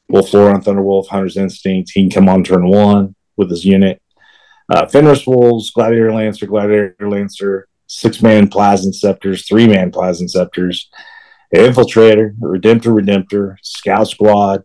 [0.08, 1.90] Wolf Lord on Thunderwolf, Hunter's Instinct.
[1.92, 4.00] He can come on turn one with his unit.
[4.72, 10.84] Uh, Fenris Wolves, Gladiator Lancer, Gladiator Lancer, six man Plasma Inceptors, three man Plasma Inceptors,
[11.54, 14.64] Infiltrator, Redemptor, Redemptor, Scout Squad,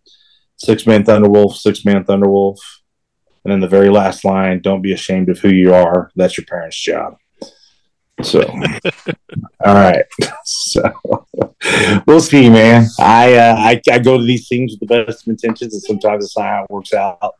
[0.57, 2.57] six man Thunderwolf, six man Thunderwolf.
[3.43, 6.11] And then the very last line, don't be ashamed of who you are.
[6.15, 7.15] That's your parents' job.
[8.23, 8.41] So,
[9.65, 10.05] all right.
[10.43, 10.81] So,
[12.05, 12.87] we'll see, man.
[12.99, 16.25] I, uh, I I go to these things with the best of intentions, and sometimes
[16.25, 17.35] it's not how it works out.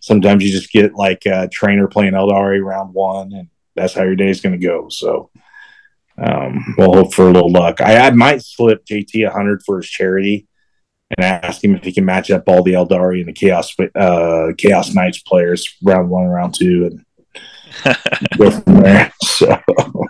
[0.00, 4.16] Sometimes you just get like a trainer playing Aeldari round one, and that's how your
[4.16, 4.88] day is going to go.
[4.88, 5.30] So,
[6.18, 7.80] um, we'll hope for a little luck.
[7.80, 10.48] I, I might slip JT a hundred for his charity
[11.16, 14.52] and ask him if he can match up all the Aeldari and the Chaos uh,
[14.56, 16.86] Chaos Knights players round one, round two,
[17.84, 17.96] and
[18.38, 19.09] go from there.
[19.40, 19.62] So.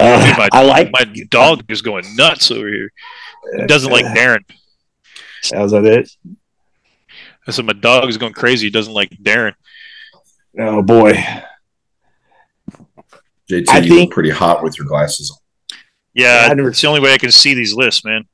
[0.00, 2.92] Uh, my, I like my dog is going nuts over here.
[3.54, 4.44] It doesn't like Darren.
[5.52, 6.08] How's that it?
[7.48, 8.68] I said my dog is going crazy.
[8.68, 9.54] He doesn't like Darren.
[10.56, 11.14] Oh boy.
[13.50, 15.78] JT, I you think- look pretty hot with your glasses on.
[16.14, 18.28] Yeah, I never- it's the only way I can see these lists, man.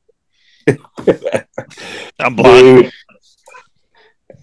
[2.19, 2.83] I'm blind.
[2.85, 2.93] Dude,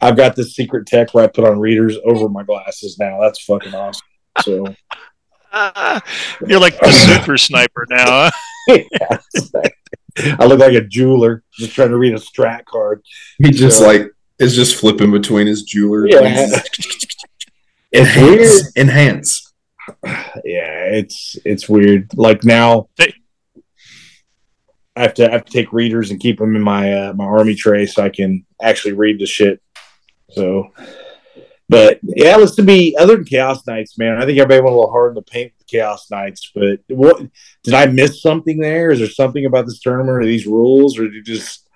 [0.02, 3.20] I've got this secret tech where I put on readers over my glasses now.
[3.22, 4.08] That's fucking awesome.
[4.39, 4.65] So
[6.47, 8.29] You're like the super sniper now.
[8.69, 8.79] Huh?
[10.39, 13.01] I look like a jeweler just trying to read a strat card.
[13.38, 14.07] He just So- like
[14.39, 16.07] is just flipping between his jeweler.
[16.07, 16.49] Yeah.
[17.93, 18.71] Enhance.
[18.77, 19.53] Enhance.
[20.03, 22.09] yeah, it's it's weird.
[22.15, 23.13] Like now, They-
[24.95, 27.25] I have to I have to take readers and keep them in my uh, my
[27.25, 29.61] army tray so I can actually read the shit.
[30.32, 30.71] So,
[31.72, 34.22] but yeah, let's to be other than Chaos Knights, man.
[34.22, 36.51] I think everybody went a little hard in the paint with Chaos Knights.
[36.53, 37.26] But what
[37.63, 38.91] did I miss something there?
[38.91, 41.69] Is there something about this tournament or these rules, or did just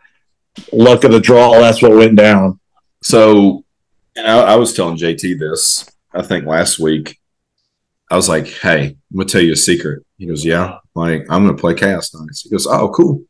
[0.73, 1.53] luck of the draw?
[1.53, 2.59] That's what went down.
[3.03, 3.63] So,
[4.17, 7.17] and I, I was telling JT this, I think last week.
[8.11, 10.03] I was like, hey, I'm to tell you a secret.
[10.17, 10.79] He goes, yeah.
[10.93, 12.41] Like, I'm to play Chaos Knights.
[12.41, 13.23] He goes, oh, cool.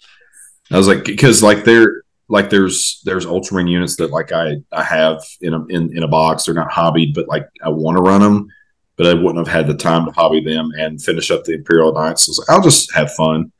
[0.71, 4.83] I was like, because like there, like there's there's Ultramarine units that like I I
[4.83, 6.45] have in a in, in a box.
[6.45, 8.47] They're not hobbied, but like I want to run them,
[8.95, 11.93] but I wouldn't have had the time to hobby them and finish up the Imperial
[11.93, 12.25] Knights.
[12.25, 13.51] So like, I'll just have fun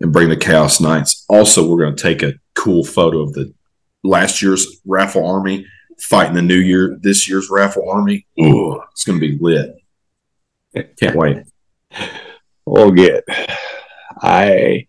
[0.00, 1.24] and bring the Chaos Knights.
[1.28, 3.52] Also, we're going to take a cool photo of the
[4.02, 5.66] last year's raffle army
[6.00, 8.26] fighting the new year this year's raffle army.
[8.40, 9.76] Ooh, it's going to be lit.
[10.98, 11.38] Can't wait.
[12.64, 13.24] We'll get.
[14.20, 14.86] I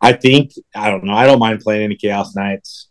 [0.00, 1.14] I think I don't know.
[1.14, 2.88] I don't mind playing any Chaos Knights.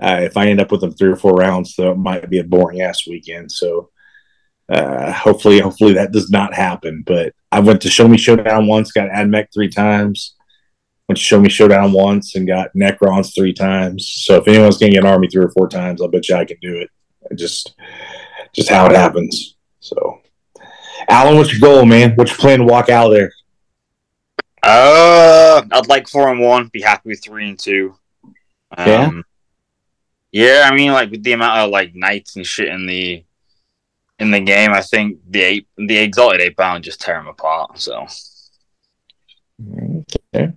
[0.00, 2.38] Uh, if I end up with them three or four rounds, though, it might be
[2.38, 3.52] a boring ass weekend.
[3.52, 3.90] So
[4.68, 7.04] uh, hopefully, hopefully that does not happen.
[7.06, 10.34] But I went to Show Me Showdown once, got AdMech three times.
[11.08, 14.08] Went to Show Me Showdown once and got Necrons three times.
[14.24, 16.44] So if anyone's gonna get an army three or four times, I'll bet you I
[16.44, 16.88] can do it.
[17.30, 17.74] It just
[18.52, 19.56] just how it happens.
[19.80, 20.20] So
[21.08, 22.12] Alan, what's your goal, man?
[22.14, 23.32] What's your plan to walk out of there?
[24.62, 26.68] Uh, I'd like four and one.
[26.72, 27.94] Be happy with three and two.
[28.76, 29.10] Um, Yeah?
[30.32, 33.22] Yeah, I mean, like with the amount of like knights and shit in the
[34.18, 37.78] in the game, I think the eight, the exalted Eightbound just tear them apart.
[37.78, 38.06] So
[40.34, 40.52] Okay.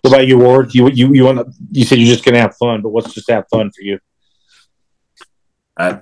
[0.00, 0.74] What about you, Ward?
[0.74, 1.54] You you you want?
[1.70, 3.98] You said you're just gonna have fun, but what's just have fun for you?
[5.76, 6.00] I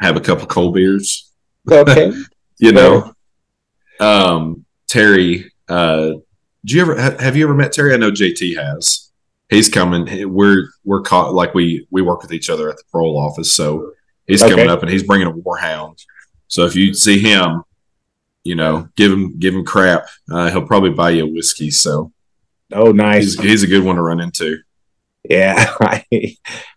[0.00, 1.32] have a couple cold beers.
[1.70, 2.12] Okay.
[2.62, 3.14] You know,
[4.00, 5.50] um, Terry.
[5.66, 6.16] Uh,
[6.64, 7.94] do you ever have you ever met Terry?
[7.94, 9.10] I know JT has.
[9.48, 10.32] He's coming.
[10.32, 13.92] We're we're caught like we we work with each other at the parole office, so
[14.26, 14.50] he's Okay.
[14.50, 15.98] coming up and he's bringing a warhound.
[16.48, 17.62] So if you see him,
[18.44, 20.06] you know, give him give him crap.
[20.30, 21.70] Uh, he'll probably buy you a whiskey.
[21.70, 22.12] So
[22.72, 23.34] oh, nice.
[23.34, 24.58] he's he's a good one to run into.
[25.28, 26.04] Yeah, I,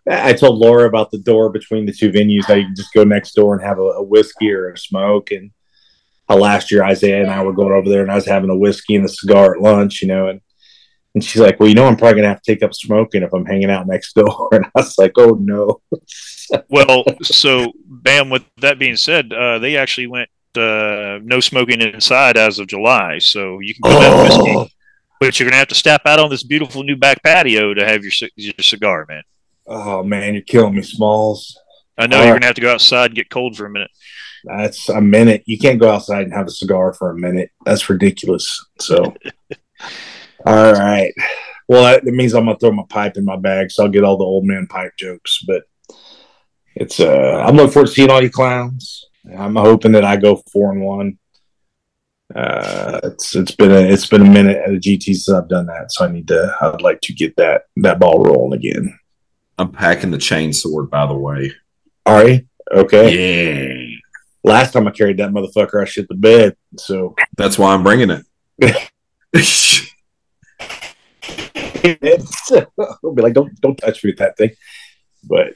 [0.08, 3.32] I told Laura about the door between the two venues you can just go next
[3.34, 5.30] door and have a, a whiskey or a smoke.
[5.30, 5.50] And
[6.28, 8.56] how last year Isaiah and I were going over there and I was having a
[8.56, 10.40] whiskey and a cigar at lunch, you know, and
[11.14, 13.32] and she's like, "Well, you know, I'm probably gonna have to take up smoking if
[13.32, 15.80] I'm hanging out next door." And I was like, "Oh no."
[16.68, 18.28] Well, so bam.
[18.28, 23.18] With that being said, uh, they actually went uh, no smoking inside as of July,
[23.18, 24.74] so you can go have whiskey,
[25.20, 28.02] but you're gonna have to step out on this beautiful new back patio to have
[28.04, 29.22] your your cigar, man.
[29.66, 31.58] Oh man, you're killing me, Smalls.
[31.96, 32.40] I know All you're right.
[32.40, 33.90] gonna have to go outside and get cold for a minute.
[34.44, 35.42] That's a minute.
[35.46, 37.50] You can't go outside and have a cigar for a minute.
[37.64, 38.64] That's ridiculous.
[38.78, 39.14] So,
[40.46, 41.12] all right.
[41.66, 44.04] Well, that, that means I'm gonna throw my pipe in my bag, so I'll get
[44.04, 45.42] all the old man pipe jokes.
[45.46, 45.62] But
[46.76, 49.06] it's uh, I'm looking forward to seeing all you clowns.
[49.36, 51.18] I'm hoping that I go four and one.
[52.34, 55.66] Uh, it's it's been a it's been a minute at a GT since I've done
[55.66, 56.54] that, so I need to.
[56.60, 58.98] I'd like to get that that ball rolling again.
[59.56, 61.52] I'm packing the chainsword, by the way.
[62.06, 62.44] All right.
[62.72, 63.90] Okay.
[63.90, 63.93] Yeah,
[64.44, 66.54] Last time I carried that motherfucker, I shit the bed.
[66.76, 68.26] So that's why I'm bringing it.
[73.02, 74.50] I'll be like, don't don't touch me with that thing.
[75.24, 75.54] But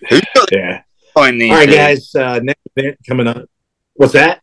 [0.51, 0.83] yeah,
[1.15, 2.15] coin these All right, guys.
[2.15, 3.45] Uh, next event coming up.
[3.95, 4.43] What's that?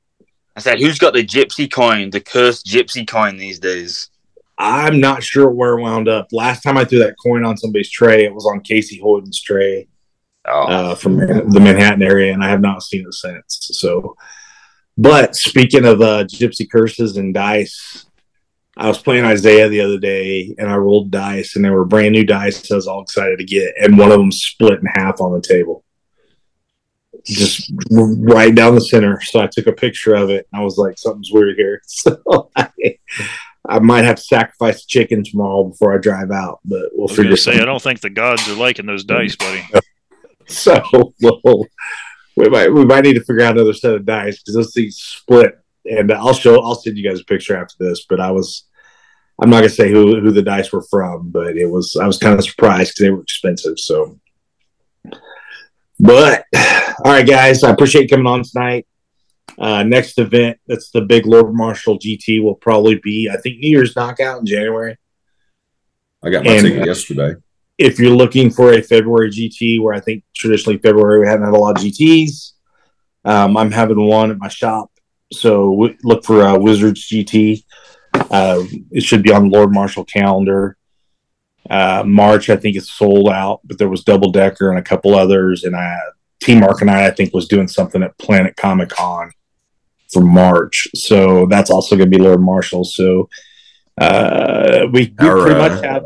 [0.56, 4.10] I said, who's got the gypsy coin, the cursed gypsy coin these days?
[4.58, 6.28] I'm not sure where it wound up.
[6.32, 9.88] Last time I threw that coin on somebody's tray, it was on Casey Hoyden's tray
[10.48, 13.70] Oh, uh, from the Manhattan area, and I have not seen it since.
[13.74, 14.16] So,
[14.98, 18.06] but speaking of uh, gypsy curses and dice,
[18.78, 22.14] I was playing Isaiah the other day, and I rolled dice, and they were brand
[22.14, 22.72] new dice.
[22.72, 25.42] I was all excited to get, and one of them split in half on the
[25.42, 25.84] table,
[27.26, 29.22] just right down the center.
[29.22, 32.52] So I took a picture of it, and I was like, "Something's weird here." So
[32.56, 32.70] I,
[33.68, 37.12] I might have to sacrifice the chicken tomorrow before I drive out, but we'll I
[37.12, 39.64] was figure say, something I don't think the gods are liking those dice, buddy.
[40.48, 40.82] so
[41.22, 41.66] we'll,
[42.36, 44.98] we might we might need to figure out another set of dice because those things
[44.98, 45.60] split.
[45.86, 48.06] And I'll show I'll send you guys a picture after this.
[48.08, 48.66] But I was
[49.42, 52.18] I'm not gonna say who who the dice were from, but it was I was
[52.18, 53.80] kind of surprised because they were expensive.
[53.80, 54.20] So,
[56.00, 58.88] but all right, guys, I appreciate you coming on tonight.
[59.58, 63.70] Uh, next event that's the big Lord Marshal GT will probably be I think New
[63.70, 64.98] Year's knockout in January
[66.24, 67.36] I got my And- ticket yesterday.
[67.78, 71.54] If you're looking for a February GT, where I think traditionally February we haven't had
[71.54, 72.54] a lot of GTs,
[73.26, 74.92] um, I'm having one at my shop.
[75.34, 77.64] So w- look for uh, Wizards GT.
[78.14, 80.78] Uh, it should be on Lord Marshal calendar.
[81.70, 85.16] Uh, March, I think it's sold out, but there was Double Decker and a couple
[85.16, 85.98] others, and I
[86.54, 89.32] Mark and I I think, was doing something at Planet Comic Con
[90.14, 90.88] for March.
[90.94, 92.84] So that's also going to be Lord Marshal.
[92.84, 93.30] So
[94.00, 96.06] uh, we, we Our, pretty much have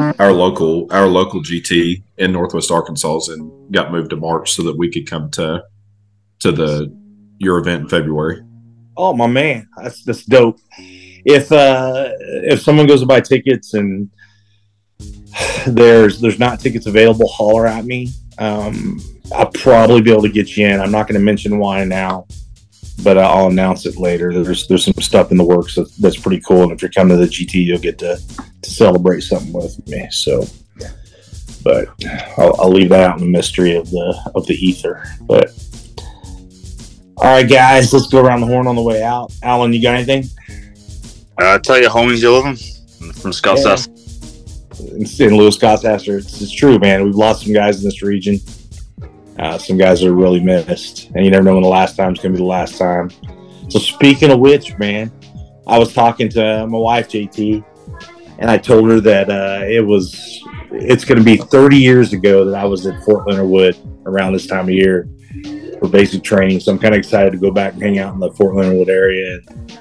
[0.00, 4.76] Our local our local GT in Northwest Arkansas and got moved to March so that
[4.76, 5.62] we could come to
[6.40, 6.96] to the
[7.38, 8.42] your event in February.
[8.96, 10.58] Oh my man, that's that's dope.
[10.78, 14.10] If uh if someone goes to buy tickets and
[15.66, 18.08] there's there's not tickets available, holler at me.
[18.38, 19.00] Um,
[19.34, 20.80] I'll probably be able to get you in.
[20.80, 22.26] I'm not going to mention why now,
[23.02, 24.32] but I'll announce it later.
[24.32, 27.16] There's there's some stuff in the works that's, that's pretty cool, and if you're coming
[27.18, 28.18] to the GT, you'll get to
[28.62, 30.08] to celebrate something with me.
[30.10, 30.46] So,
[31.62, 31.88] but
[32.36, 35.04] I'll, I'll leave that out in the mystery of the of the ether.
[35.22, 35.52] But
[37.16, 39.32] all right, guys, let's go around the horn on the way out.
[39.42, 40.24] Alan, you got anything?
[41.36, 43.76] Uh, tell you, homies you love them from Scott Yeah.
[43.76, 45.20] Sass.
[45.20, 46.18] in, Lewis Gossaster.
[46.18, 47.04] It's, it's true, man.
[47.04, 48.40] We've lost some guys in this region.
[49.38, 52.18] Uh, some guys are really missed, and you never know when the last time is
[52.18, 53.10] going to be the last time.
[53.68, 55.10] So speaking of which, man,
[55.66, 57.64] I was talking to my wife JT,
[58.38, 62.44] and I told her that uh, it was it's going to be 30 years ago
[62.44, 63.76] that I was at Fort Leonard Wood
[64.06, 65.08] around this time of year
[65.78, 66.60] for basic training.
[66.60, 68.78] So I'm kind of excited to go back and hang out in the Fort Leonard
[68.78, 69.78] Wood area and,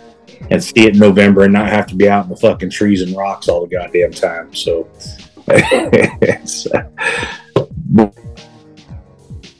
[0.49, 3.01] and see it in November and not have to be out in the fucking trees
[3.01, 4.53] and rocks all the goddamn time.
[4.53, 4.89] So.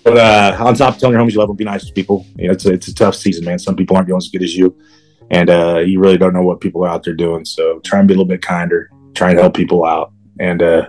[0.10, 2.26] but uh, on top of telling your homies you love them, be nice to people.
[2.38, 3.60] You know, it's a, it's a tough season, man.
[3.60, 4.78] Some people aren't doing as good as you,
[5.32, 7.46] and uh, you really don't know what people are out there doing.
[7.46, 8.90] So try and be a little bit kinder.
[9.14, 10.86] Try and help people out, and uh,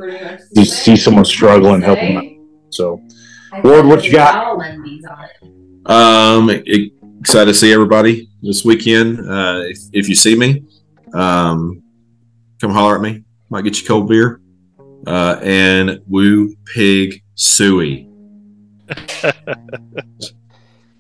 [0.53, 2.25] you see someone struggling, help them out.
[2.71, 3.03] So
[3.65, 4.61] Ward, what you got?
[5.87, 9.19] Um, excited to see everybody this weekend.
[9.19, 10.65] Uh, if, if you see me,
[11.15, 11.83] um,
[12.61, 13.25] come holler at me.
[13.49, 14.41] Might get you cold beer.
[15.07, 18.10] Uh, and woo pig suey.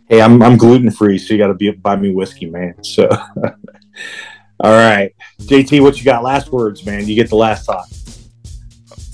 [0.08, 2.82] Hey, I'm I'm gluten free, so you got to be buy me whiskey, man.
[2.84, 3.08] So.
[4.62, 6.22] All right, JT, what you got?
[6.22, 7.06] Last words, man.
[7.06, 7.86] You get the last thought.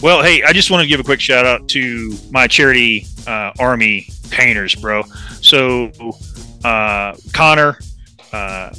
[0.02, 3.52] Well, hey, I just want to give a quick shout out to my charity uh,
[3.58, 5.04] Army painters, bro.
[5.40, 5.92] So,
[6.64, 7.78] uh, Connor,
[8.32, 8.74] uh,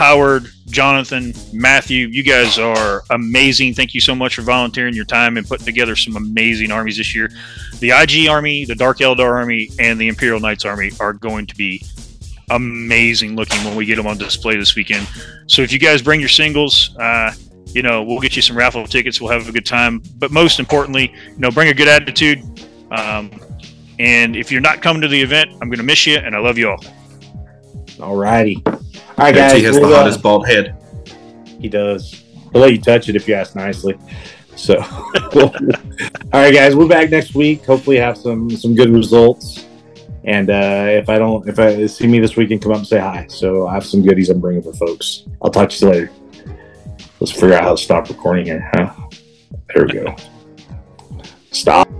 [0.00, 3.74] Howard, Jonathan, Matthew, you guys are amazing.
[3.74, 7.14] Thank you so much for volunteering your time and putting together some amazing armies this
[7.14, 7.30] year.
[7.80, 11.54] The IG Army, the Dark Eldar Army, and the Imperial Knights Army are going to
[11.54, 11.84] be
[12.48, 15.06] amazing looking when we get them on display this weekend.
[15.48, 17.34] So if you guys bring your singles, uh,
[17.66, 19.20] you know, we'll get you some raffle tickets.
[19.20, 20.02] We'll have a good time.
[20.16, 22.42] But most importantly, you know, bring a good attitude.
[22.90, 23.30] Um,
[23.98, 26.38] and if you're not coming to the event, I'm going to miss you, and I
[26.38, 26.82] love you all.
[28.00, 28.64] All righty.
[29.20, 29.52] All right, guys.
[29.52, 30.74] JT has the we'll, uh, hottest bald head.
[31.60, 32.24] He does.
[32.52, 33.98] He'll let you touch it if you ask nicely.
[34.56, 34.78] So,
[35.34, 35.52] all
[36.32, 37.66] right, guys, we're back next week.
[37.66, 39.66] Hopefully, have some some good results.
[40.24, 42.98] And uh, if I don't, if I see me this weekend, come up and say
[42.98, 43.26] hi.
[43.28, 45.24] So I have some goodies I'm bringing for folks.
[45.42, 46.10] I'll talk to you later.
[47.20, 48.70] Let's figure out how to stop recording here.
[48.72, 48.94] Huh?
[49.74, 50.16] There we go.
[51.50, 51.90] Stop.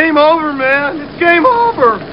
[0.00, 1.00] Game over, man.
[1.00, 2.06] It's game over.